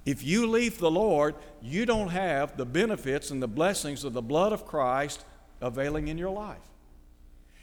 If 0.04 0.22
you 0.22 0.46
leave 0.46 0.78
the 0.78 0.90
Lord, 0.90 1.34
you 1.62 1.86
don't 1.86 2.08
have 2.08 2.56
the 2.56 2.66
benefits 2.66 3.30
and 3.30 3.42
the 3.42 3.48
blessings 3.48 4.04
of 4.04 4.12
the 4.12 4.22
blood 4.22 4.52
of 4.52 4.66
Christ 4.66 5.24
availing 5.60 6.08
in 6.08 6.18
your 6.18 6.30
life. 6.30 6.58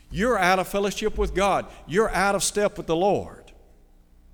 You're 0.10 0.38
out 0.38 0.60
of 0.60 0.68
fellowship 0.68 1.18
with 1.18 1.34
God. 1.34 1.68
You're 1.88 2.10
out 2.10 2.36
of 2.36 2.44
step 2.44 2.78
with 2.78 2.88
the 2.88 2.96
Lord. 2.96 3.52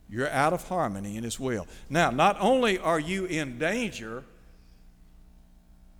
You're 0.09 0.29
out 0.29 0.53
of 0.53 0.67
harmony 0.67 1.17
in 1.17 1.23
His 1.23 1.39
will. 1.39 1.67
Now, 1.89 2.09
not 2.09 2.37
only 2.39 2.79
are 2.79 2.99
you 2.99 3.25
in 3.25 3.59
danger 3.59 4.23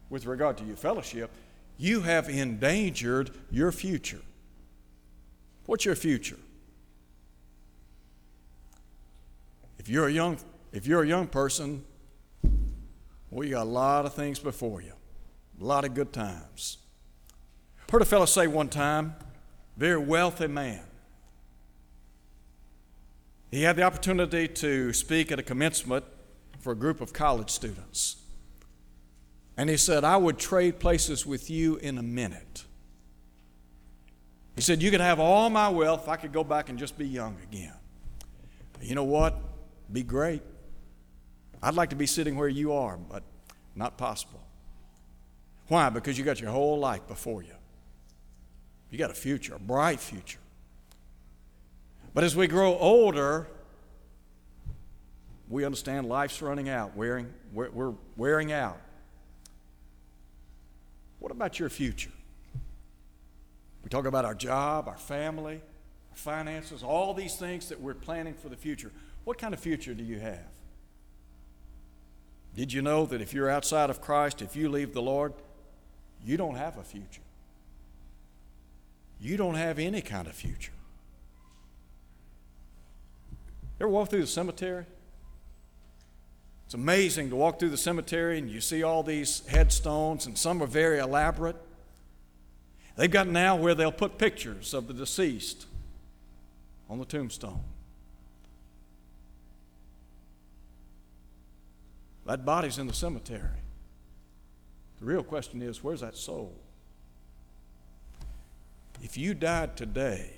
with 0.10 0.26
regard 0.26 0.58
to 0.58 0.64
your 0.64 0.78
fellowship, 0.78 1.30
you 1.78 2.02
have 2.02 2.30
endangered 2.30 3.32
your 3.52 3.72
future. 3.72 4.22
What's 5.66 5.86
your 5.86 5.96
future? 5.96 6.40
If 9.78 9.90
you're 9.90 10.08
a 10.08 10.12
young, 10.12 10.38
if 10.72 10.88
you're 10.88 11.04
a 11.04 11.08
young 11.08 11.28
person, 11.28 11.84
well, 13.30 13.46
you 13.46 13.56
got 13.56 13.64
a 13.64 13.70
lot 13.70 14.06
of 14.06 14.14
things 14.14 14.40
before 14.40 14.82
you, 14.82 14.94
a 15.60 15.64
lot 15.64 15.86
of 15.86 15.94
good 15.94 16.14
times. 16.14 16.78
Heard 17.92 18.02
a 18.02 18.06
fellow 18.06 18.26
say 18.26 18.48
one 18.48 18.70
time, 18.70 19.16
very 19.78 19.98
wealthy 19.98 20.48
man. 20.48 20.82
He 23.52 23.64
had 23.64 23.78
the 23.78 23.84
opportunity 23.84 24.48
to 24.48 24.92
speak 24.92 25.32
at 25.32 25.40
a 25.40 25.44
commencement 25.44 26.04
for 26.60 26.74
a 26.74 26.76
group 26.76 27.00
of 27.00 27.14
college 27.14 27.50
students. 27.50 28.18
And 29.56 29.70
he 29.70 29.78
said, 29.78 30.04
I 30.04 30.18
would 30.18 30.38
trade 30.38 30.80
places 30.80 31.26
with 31.26 31.50
you 31.50 31.78
in 31.78 31.98
a 31.98 32.04
minute. 32.04 32.66
He 34.56 34.62
said, 34.62 34.82
You 34.82 34.92
could 34.92 35.02
have 35.02 35.20
all 35.20 35.50
my 35.50 35.70
wealth 35.70 36.08
I 36.08 36.18
could 36.18 36.34
go 36.34 36.44
back 36.44 36.70
and 36.70 36.78
just 36.78 36.98
be 36.98 37.08
young 37.08 37.38
again. 37.44 37.74
But 38.74 38.84
you 38.84 38.96
know 38.96 39.04
what? 39.04 39.40
Be 39.92 40.04
great. 40.04 40.42
I'd 41.62 41.76
like 41.76 41.90
to 41.90 41.96
be 41.96 42.06
sitting 42.06 42.36
where 42.36 42.48
you 42.48 42.74
are, 42.74 42.98
but 42.98 43.24
not 43.76 43.98
possible. 43.98 44.42
Why? 45.68 45.90
Because 45.90 46.18
you 46.18 46.24
got 46.24 46.40
your 46.40 46.52
whole 46.52 46.80
life 46.80 47.08
before 47.08 47.44
you. 47.44 47.54
You 48.90 48.98
got 48.98 49.12
a 49.12 49.16
future, 49.16 49.56
a 49.56 49.60
bright 49.60 50.00
future. 50.00 50.40
But 52.14 52.24
as 52.24 52.36
we 52.36 52.48
grow 52.48 52.78
older, 52.78 53.48
we 55.50 55.66
understand 55.66 56.08
life's 56.08 56.42
running 56.42 56.70
out, 56.70 56.96
wearing, 56.96 57.34
we're, 57.54 57.94
wearing 58.16 58.52
out. 58.52 58.80
What 61.20 61.32
about 61.32 61.60
your 61.60 61.70
future? 61.70 62.12
We 63.84 63.90
talk 63.90 64.06
about 64.06 64.26
our 64.26 64.36
job, 64.36 64.88
our 64.88 64.98
family, 64.98 65.62
our 66.12 66.18
finances, 66.18 66.84
all 66.84 67.14
these 67.14 67.36
things 67.36 67.70
that 67.70 67.80
we're 67.80 67.94
planning 67.94 68.34
for 68.34 68.50
the 68.50 68.58
future. 68.58 68.92
What 69.24 69.38
kind 69.38 69.54
of 69.54 69.60
future 69.60 69.94
do 69.94 70.04
you 70.04 70.20
have? 70.20 70.46
Did 72.58 72.74
you 72.74 72.82
know 72.82 73.06
that 73.06 73.22
if 73.22 73.36
you're 73.36 73.52
outside 73.52 73.92
of 73.92 74.02
Christ, 74.02 74.42
if 74.42 74.56
you 74.56 74.68
leave 74.68 74.92
the 74.92 75.02
Lord, 75.02 75.32
you 76.26 76.38
don't 76.38 76.56
have 76.56 76.76
a 76.80 76.84
future. 76.84 77.22
You 79.22 79.38
don't 79.38 79.54
have 79.54 79.78
any 79.78 80.02
kind 80.02 80.28
of 80.28 80.34
future. 80.34 80.72
You 83.80 83.86
Ever 83.86 83.90
walk 83.90 84.10
through 84.10 84.22
the 84.22 84.28
cemetery? 84.28 84.86
It's 86.66 86.74
amazing 86.74 87.30
to 87.30 87.36
walk 87.36 87.60
through 87.60 87.70
the 87.70 87.78
cemetery 87.78 88.40
and 88.40 88.50
you 88.50 88.60
see 88.60 88.82
all 88.82 89.04
these 89.04 89.46
headstones, 89.46 90.26
and 90.26 90.36
some 90.36 90.64
are 90.64 90.68
very 90.68 90.98
elaborate. 90.98 91.58
They've 92.96 93.10
got 93.10 93.28
now 93.28 93.56
where 93.56 93.76
they'll 93.76 93.92
put 93.92 94.18
pictures 94.18 94.74
of 94.74 94.88
the 94.88 94.96
deceased 94.96 95.68
on 96.90 96.98
the 96.98 97.06
tombstone. 97.06 97.62
That 102.28 102.44
body's 102.44 102.78
in 102.78 102.88
the 102.88 102.94
cemetery. 102.94 103.64
The 105.00 105.06
real 105.06 105.24
question 105.24 105.62
is 105.62 105.82
where's 105.82 106.02
that 106.02 106.18
soul? 106.18 106.54
If 109.02 109.18
you 109.18 109.34
died 109.34 109.78
today 109.78 110.34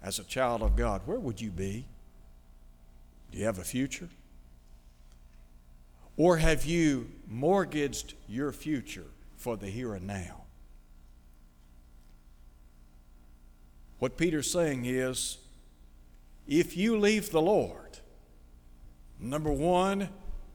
as 0.00 0.20
a 0.20 0.24
child 0.24 0.62
of 0.62 0.76
God, 0.76 1.02
where 1.06 1.18
would 1.18 1.40
you 1.40 1.50
be? 1.50 1.86
Do 3.32 3.38
you 3.38 3.46
have 3.46 3.58
a 3.58 3.64
future? 3.64 4.08
Or 6.16 6.36
have 6.36 6.64
you 6.64 7.10
mortgaged 7.26 8.14
your 8.28 8.52
future 8.52 9.06
for 9.36 9.56
the 9.56 9.66
here 9.66 9.94
and 9.94 10.06
now? 10.06 10.42
What 13.98 14.16
Peter's 14.16 14.52
saying 14.52 14.84
is 14.84 15.38
if 16.46 16.76
you 16.76 16.96
leave 16.96 17.32
the 17.32 17.42
Lord, 17.42 17.98
number 19.18 19.50
one, 19.50 20.10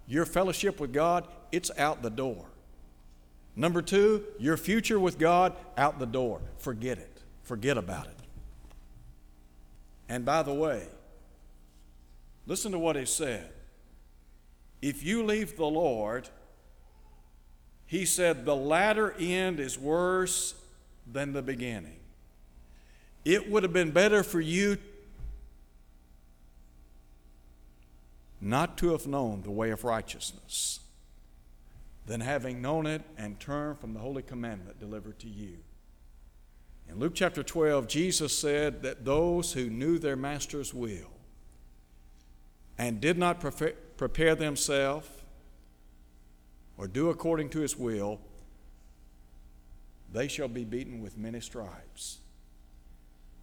your 0.09 0.25
fellowship 0.25 0.79
with 0.81 0.91
God, 0.91 1.27
it's 1.51 1.71
out 1.77 2.01
the 2.01 2.09
door. 2.09 2.45
Number 3.55 3.81
two, 3.81 4.25
your 4.39 4.57
future 4.57 4.99
with 4.99 5.19
God, 5.19 5.53
out 5.77 5.99
the 5.99 6.05
door. 6.05 6.41
Forget 6.57 6.97
it. 6.97 7.21
Forget 7.43 7.77
about 7.77 8.07
it. 8.07 8.17
And 10.09 10.25
by 10.25 10.41
the 10.41 10.53
way, 10.53 10.87
listen 12.47 12.71
to 12.71 12.79
what 12.79 12.95
he 12.95 13.05
said. 13.05 13.51
If 14.81 15.03
you 15.03 15.23
leave 15.23 15.55
the 15.55 15.65
Lord, 15.65 16.27
he 17.85 18.05
said, 18.05 18.45
the 18.45 18.55
latter 18.55 19.13
end 19.19 19.59
is 19.59 19.77
worse 19.77 20.55
than 21.11 21.33
the 21.33 21.41
beginning. 21.41 21.99
It 23.25 23.51
would 23.51 23.61
have 23.63 23.73
been 23.73 23.91
better 23.91 24.23
for 24.23 24.39
you 24.39 24.77
not 28.41 28.77
to 28.77 28.91
have 28.91 29.05
known 29.05 29.41
the 29.41 29.51
way 29.51 29.71
of 29.71 29.83
righteousness 29.83 30.79
than 32.05 32.21
having 32.21 32.61
known 32.61 32.85
it 32.85 33.01
and 33.17 33.39
turned 33.39 33.79
from 33.79 33.93
the 33.93 33.99
holy 33.99 34.23
commandment 34.23 34.79
delivered 34.79 35.19
to 35.19 35.27
you. 35.27 35.57
In 36.89 36.97
Luke 36.97 37.13
chapter 37.13 37.43
12, 37.43 37.87
Jesus 37.87 38.35
said 38.35 38.81
that 38.81 39.05
those 39.05 39.53
who 39.53 39.69
knew 39.69 39.99
their 39.99 40.15
master's 40.15 40.73
will 40.73 41.11
and 42.77 42.99
did 42.99 43.17
not 43.17 43.39
prepare 43.39 44.35
themselves 44.35 45.07
or 46.77 46.87
do 46.87 47.09
according 47.09 47.49
to 47.49 47.59
his 47.59 47.77
will, 47.77 48.19
they 50.11 50.27
shall 50.27 50.47
be 50.47 50.63
beaten 50.63 51.01
with 51.01 51.17
many 51.17 51.41
stripes. 51.41 52.19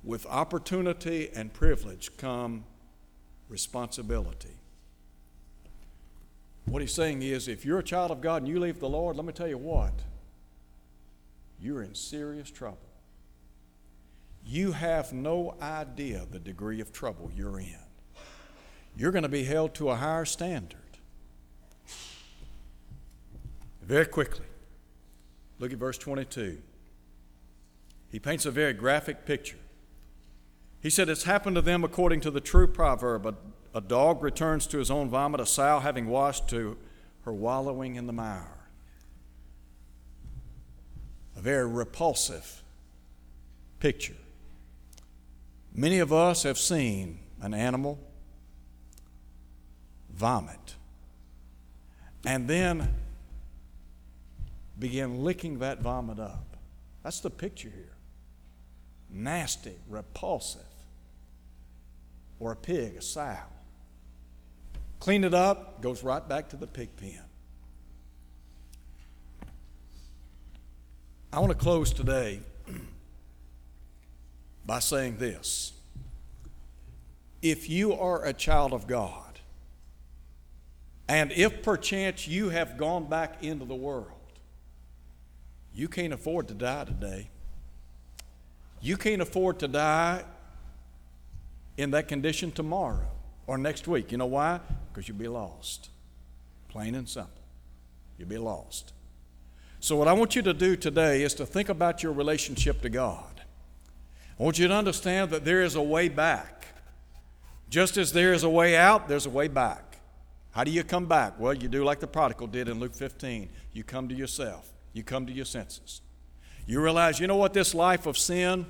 With 0.03 0.27
opportunity 0.27 1.31
and 1.35 1.53
privilege 1.53 2.17
come 2.17 2.65
responsibility. 3.49 4.57
What 6.67 6.83
he's 6.83 6.93
saying 6.93 7.23
is 7.23 7.49
if 7.49 7.65
you're 7.65 7.79
a 7.79 7.85
child 7.85 8.11
of 8.11 8.21
God 8.21 8.43
and 8.43 8.49
you 8.49 8.59
leave 8.59 8.81
the 8.81 8.89
Lord, 8.89 9.17
let 9.17 9.25
me 9.25 9.33
tell 9.33 9.49
you 9.49 9.59
what, 9.59 9.93
you're 11.61 11.83
in 11.83 11.95
serious 11.95 12.51
trouble. 12.51 12.79
You 14.45 14.73
have 14.73 15.13
no 15.13 15.55
idea 15.61 16.27
the 16.31 16.39
degree 16.39 16.81
of 16.81 16.93
trouble 16.93 17.31
you're 17.35 17.59
in. 17.59 17.79
You're 18.97 19.13
going 19.13 19.23
to 19.23 19.29
be 19.29 19.45
held 19.45 19.75
to 19.75 19.91
a 19.91 19.97
higher 19.97 20.25
standard. 20.25 20.79
Very 23.83 24.07
quickly, 24.07 24.47
look 25.59 25.73
at 25.73 25.79
verse 25.79 25.99
22. 25.99 26.59
He 28.11 28.19
paints 28.19 28.47
a 28.47 28.51
very 28.51 28.73
graphic 28.73 29.25
picture. 29.25 29.59
He 30.81 30.91
said, 30.91 31.09
It's 31.09 31.25
happened 31.25 31.57
to 31.57 31.63
them 31.63 31.85
according 31.85 32.21
to 32.23 32.31
the 32.31 32.41
true 32.41 32.67
proverb 32.67 33.37
a 33.77 33.81
dog 33.83 34.23
returns 34.23 34.67
to 34.69 34.79
his 34.79 34.91
own 34.91 35.11
vomit, 35.11 35.39
a 35.39 35.45
sow 35.45 35.81
having 35.81 36.07
washed 36.07 36.49
to 36.49 36.79
her 37.27 37.33
wallowing 37.33 37.97
in 37.97 38.07
the 38.07 38.13
mire. 38.13 38.57
A 41.37 41.41
very 41.43 41.67
repulsive 41.67 42.63
picture. 43.79 44.17
Many 45.75 45.99
of 45.99 46.11
us 46.11 46.45
have 46.45 46.57
seen 46.57 47.19
an 47.43 47.53
animal 47.53 47.99
vomit 50.11 50.77
and 52.25 52.49
then 52.49 52.95
begin 54.79 55.23
licking 55.23 55.59
that 55.59 55.83
vomit 55.83 56.19
up. 56.19 56.57
That's 57.03 57.21
the 57.21 57.29
picture 57.29 57.69
here. 57.69 57.93
Nasty, 59.11 59.75
repulsive. 59.87 60.63
Or 62.41 62.53
a 62.53 62.57
pig, 62.57 62.97
a 62.97 63.03
sow. 63.03 63.37
Clean 65.01 65.25
it 65.25 65.35
up, 65.35 65.83
goes 65.83 66.03
right 66.03 66.27
back 66.27 66.49
to 66.51 66.57
the 66.57 66.67
pig 66.67 66.97
pen. 66.97 67.21
I 71.33 71.41
want 71.41 71.53
to 71.53 71.59
close 71.59 71.93
today 71.93 72.41
by 74.67 74.79
saying 74.79 75.19
this. 75.19 75.73
If 77.43 77.69
you 77.69 77.93
are 77.93 78.25
a 78.25 78.33
child 78.33 78.73
of 78.73 78.87
God, 78.87 79.39
and 81.09 81.31
if 81.33 81.63
perchance 81.63 82.27
you 82.27 82.49
have 82.49 82.77
gone 82.77 83.09
back 83.09 83.45
into 83.45 83.65
the 83.65 83.75
world, 83.75 84.11
you 85.75 85.89
can't 85.89 86.13
afford 86.13 86.49
to 86.49 86.55
die 86.55 86.85
today. 86.85 87.29
You 88.81 88.97
can't 88.97 89.21
afford 89.21 89.59
to 89.61 89.69
die 89.69 90.25
in 91.77 91.91
that 91.91 92.09
condition 92.09 92.51
tomorrow 92.51 93.16
or 93.47 93.59
next 93.59 93.87
week. 93.87 94.13
You 94.13 94.19
know 94.19 94.27
why? 94.27 94.61
Because 94.93 95.09
you'll 95.09 95.19
be 95.19 95.29
lost. 95.29 95.91
Plain 96.69 96.95
and 96.95 97.09
simple. 97.09 97.33
You'll 98.19 98.29
be 98.29 98.39
lost. 98.39 98.93
So, 99.81 99.97
what 99.97 100.09
I 100.09 100.13
want 100.15 100.35
you 100.35 100.43
to 100.43 100.55
do 100.55 100.75
today 100.75 101.23
is 101.23 101.35
to 101.35 101.47
think 101.47 101.69
about 101.69 102.03
your 102.03 102.13
relationship 102.13 102.83
to 102.83 102.89
God. 102.89 103.43
I 104.39 104.43
want 104.43 104.59
you 104.59 104.69
to 104.69 104.75
understand 104.75 105.31
that 105.31 105.45
there 105.45 105.63
is 105.63 105.75
a 105.75 105.83
way 105.83 106.09
back. 106.09 106.69
Just 107.69 107.97
as 107.97 108.13
there 108.13 108.33
is 108.33 108.43
a 108.43 108.51
way 108.51 108.77
out, 108.77 109.09
there's 109.09 109.27
a 109.27 109.31
way 109.31 109.49
back. 109.49 109.99
How 110.53 110.65
do 110.65 110.71
you 110.71 110.85
come 110.85 111.07
back? 111.07 111.39
Well, 111.39 111.53
you 111.53 111.69
do 111.69 111.85
like 111.85 112.01
the 112.01 112.07
prodigal 112.07 112.47
did 112.47 112.69
in 112.69 112.81
Luke 112.81 112.95
15. 112.95 113.49
You 113.73 113.85
come 113.85 114.09
to 114.09 114.15
yourself, 114.15 114.73
you 114.93 115.03
come 115.03 115.27
to 115.27 115.33
your 115.33 115.45
senses. 115.45 116.01
You 116.67 116.81
realize, 116.81 117.21
you 117.21 117.27
know 117.27 117.37
what, 117.37 117.55
this 117.55 117.75
life 117.75 118.07
of 118.07 118.19
sin, 118.19 118.67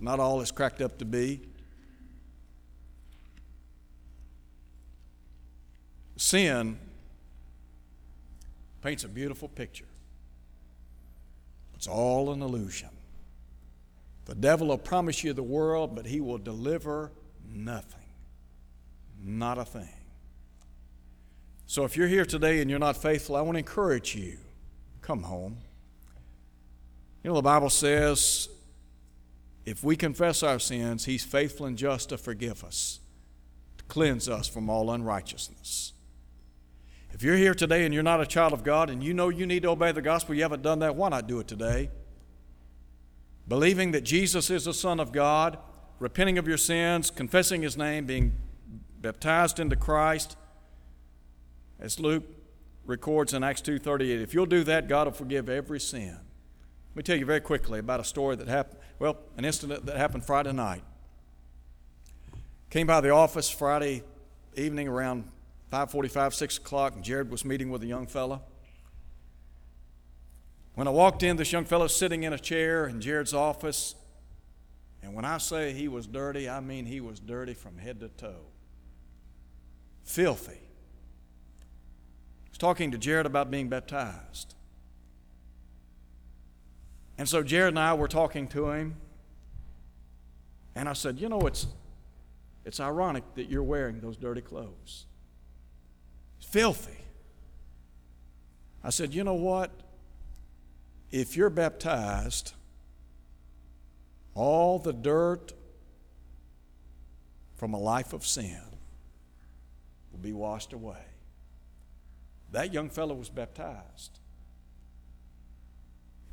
not 0.00 0.20
all 0.20 0.40
it's 0.40 0.50
cracked 0.50 0.82
up 0.82 0.98
to 0.98 1.04
be. 1.04 1.40
Sin 6.16 6.78
paints 8.82 9.04
a 9.04 9.08
beautiful 9.08 9.48
picture. 9.48 9.86
It's 11.74 11.86
all 11.86 12.32
an 12.32 12.42
illusion. 12.42 12.90
The 14.26 14.34
devil 14.34 14.68
will 14.68 14.78
promise 14.78 15.24
you 15.24 15.32
the 15.32 15.42
world, 15.42 15.94
but 15.94 16.06
he 16.06 16.20
will 16.20 16.38
deliver 16.38 17.12
nothing. 17.52 18.00
Not 19.22 19.58
a 19.58 19.64
thing. 19.64 19.88
So 21.66 21.84
if 21.84 21.96
you're 21.96 22.08
here 22.08 22.24
today 22.24 22.60
and 22.60 22.70
you're 22.70 22.78
not 22.78 22.96
faithful, 22.96 23.36
I 23.36 23.40
want 23.40 23.54
to 23.56 23.60
encourage 23.60 24.14
you 24.14 24.36
come 25.00 25.22
home. 25.22 25.56
You 27.22 27.30
know, 27.30 27.36
the 27.36 27.42
Bible 27.42 27.70
says 27.70 28.48
if 29.64 29.82
we 29.82 29.96
confess 29.96 30.42
our 30.42 30.58
sins, 30.58 31.06
he's 31.06 31.24
faithful 31.24 31.66
and 31.66 31.76
just 31.76 32.10
to 32.10 32.18
forgive 32.18 32.62
us, 32.64 33.00
to 33.78 33.84
cleanse 33.84 34.28
us 34.28 34.46
from 34.46 34.68
all 34.68 34.90
unrighteousness. 34.90 35.93
If 37.14 37.22
you're 37.22 37.36
here 37.36 37.54
today 37.54 37.84
and 37.84 37.94
you're 37.94 38.02
not 38.02 38.20
a 38.20 38.26
child 38.26 38.52
of 38.52 38.64
God 38.64 38.90
and 38.90 39.00
you 39.00 39.14
know 39.14 39.28
you 39.28 39.46
need 39.46 39.62
to 39.62 39.70
obey 39.70 39.92
the 39.92 40.02
gospel, 40.02 40.34
you 40.34 40.42
haven't 40.42 40.62
done 40.62 40.80
that, 40.80 40.96
why 40.96 41.10
not 41.10 41.28
do 41.28 41.38
it 41.38 41.46
today? 41.46 41.90
Believing 43.46 43.92
that 43.92 44.00
Jesus 44.00 44.50
is 44.50 44.64
the 44.64 44.74
Son 44.74 44.98
of 44.98 45.12
God, 45.12 45.56
repenting 46.00 46.38
of 46.38 46.48
your 46.48 46.56
sins, 46.56 47.12
confessing 47.12 47.62
His 47.62 47.76
name, 47.76 48.04
being 48.04 48.32
baptized 49.00 49.60
into 49.60 49.76
Christ, 49.76 50.36
as 51.78 52.00
Luke 52.00 52.24
records 52.84 53.32
in 53.32 53.44
Acts 53.44 53.62
2:38. 53.62 54.20
If 54.20 54.34
you'll 54.34 54.44
do 54.44 54.64
that, 54.64 54.88
God 54.88 55.06
will 55.06 55.14
forgive 55.14 55.48
every 55.48 55.78
sin. 55.78 56.18
Let 56.90 56.96
me 56.96 57.02
tell 57.04 57.16
you 57.16 57.26
very 57.26 57.40
quickly 57.40 57.78
about 57.78 58.00
a 58.00 58.04
story 58.04 58.34
that 58.34 58.48
happened, 58.48 58.80
well, 58.98 59.18
an 59.36 59.44
incident 59.44 59.86
that 59.86 59.96
happened 59.98 60.24
Friday 60.24 60.52
night. 60.52 60.82
Came 62.70 62.88
by 62.88 63.00
the 63.00 63.10
office 63.10 63.48
Friday 63.48 64.02
evening 64.56 64.88
around 64.88 65.30
5.45, 65.74 66.34
6 66.34 66.58
o'clock, 66.58 67.00
Jared 67.00 67.32
was 67.32 67.44
meeting 67.44 67.68
with 67.68 67.82
a 67.82 67.86
young 67.86 68.06
fellow. 68.06 68.40
When 70.76 70.86
I 70.86 70.92
walked 70.92 71.24
in, 71.24 71.36
this 71.36 71.50
young 71.50 71.64
fellow 71.64 71.88
sitting 71.88 72.22
in 72.22 72.32
a 72.32 72.38
chair 72.38 72.86
in 72.86 73.00
Jared's 73.00 73.34
office. 73.34 73.96
And 75.02 75.14
when 75.14 75.24
I 75.24 75.38
say 75.38 75.72
he 75.72 75.88
was 75.88 76.06
dirty, 76.06 76.48
I 76.48 76.60
mean 76.60 76.86
he 76.86 77.00
was 77.00 77.18
dirty 77.18 77.54
from 77.54 77.78
head 77.78 77.98
to 78.00 78.08
toe. 78.08 78.46
Filthy. 80.04 80.52
I 80.52 82.50
was 82.50 82.58
talking 82.58 82.92
to 82.92 82.98
Jared 82.98 83.26
about 83.26 83.50
being 83.50 83.68
baptized. 83.68 84.54
And 87.18 87.28
so 87.28 87.42
Jared 87.42 87.70
and 87.70 87.80
I 87.80 87.94
were 87.94 88.06
talking 88.06 88.46
to 88.48 88.70
him. 88.70 88.94
And 90.76 90.88
I 90.88 90.92
said, 90.92 91.18
You 91.18 91.28
know, 91.28 91.40
it's, 91.40 91.66
it's 92.64 92.78
ironic 92.78 93.24
that 93.34 93.50
you're 93.50 93.64
wearing 93.64 93.98
those 93.98 94.16
dirty 94.16 94.40
clothes. 94.40 95.06
Filthy. 96.54 97.04
I 98.84 98.90
said, 98.90 99.12
You 99.12 99.24
know 99.24 99.34
what? 99.34 99.72
if 101.10 101.36
you're 101.36 101.50
baptized, 101.50 102.54
all 104.34 104.80
the 104.80 104.92
dirt 104.92 105.52
from 107.56 107.72
a 107.72 107.78
life 107.78 108.12
of 108.12 108.26
sin 108.26 108.60
will 110.10 110.18
be 110.18 110.32
washed 110.32 110.72
away. 110.72 111.04
That 112.50 112.72
young 112.72 112.88
fellow 112.88 113.14
was 113.14 113.28
baptized. 113.28 114.18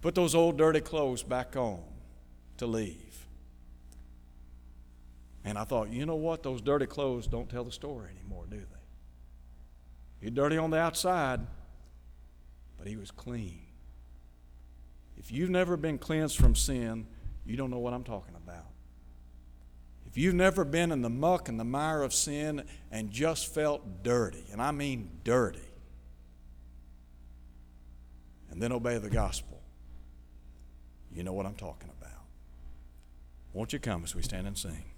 Put 0.01 0.15
those 0.15 0.33
old 0.33 0.57
dirty 0.57 0.81
clothes 0.81 1.21
back 1.21 1.55
on 1.55 1.83
to 2.57 2.65
leave. 2.65 3.27
And 5.43 5.59
I 5.59 5.63
thought, 5.63 5.89
you 5.89 6.07
know 6.07 6.15
what? 6.15 6.41
Those 6.41 6.61
dirty 6.61 6.87
clothes 6.87 7.27
don't 7.27 7.49
tell 7.49 7.63
the 7.63 7.71
story 7.71 8.09
anymore, 8.19 8.45
do 8.49 8.57
they? 8.57 8.80
You're 10.21 10.31
dirty 10.31 10.57
on 10.57 10.69
the 10.69 10.77
outside, 10.77 11.41
but 12.77 12.87
he 12.87 12.95
was 12.95 13.09
clean. 13.09 13.63
If 15.17 15.31
you've 15.31 15.49
never 15.49 15.77
been 15.77 15.97
cleansed 15.97 16.37
from 16.37 16.55
sin, 16.55 17.07
you 17.45 17.57
don't 17.57 17.71
know 17.71 17.79
what 17.79 17.93
I'm 17.93 18.03
talking 18.03 18.35
about. 18.35 18.65
If 20.05 20.17
you've 20.17 20.35
never 20.35 20.63
been 20.63 20.91
in 20.91 21.01
the 21.01 21.09
muck 21.09 21.47
and 21.47 21.59
the 21.59 21.63
mire 21.63 22.03
of 22.03 22.13
sin 22.13 22.65
and 22.91 23.11
just 23.11 23.53
felt 23.53 24.03
dirty, 24.03 24.45
and 24.51 24.61
I 24.61 24.71
mean 24.71 25.09
dirty, 25.23 25.59
and 28.51 28.61
then 28.61 28.71
obey 28.71 28.97
the 28.97 29.09
gospel, 29.09 29.61
you 31.13 31.23
know 31.23 31.33
what 31.33 31.45
I'm 31.45 31.55
talking 31.55 31.89
about. 31.97 32.11
Won't 33.53 33.73
you 33.73 33.79
come 33.79 34.03
as 34.03 34.13
we 34.13 34.21
stand 34.21 34.47
and 34.47 34.57
sing? 34.57 34.90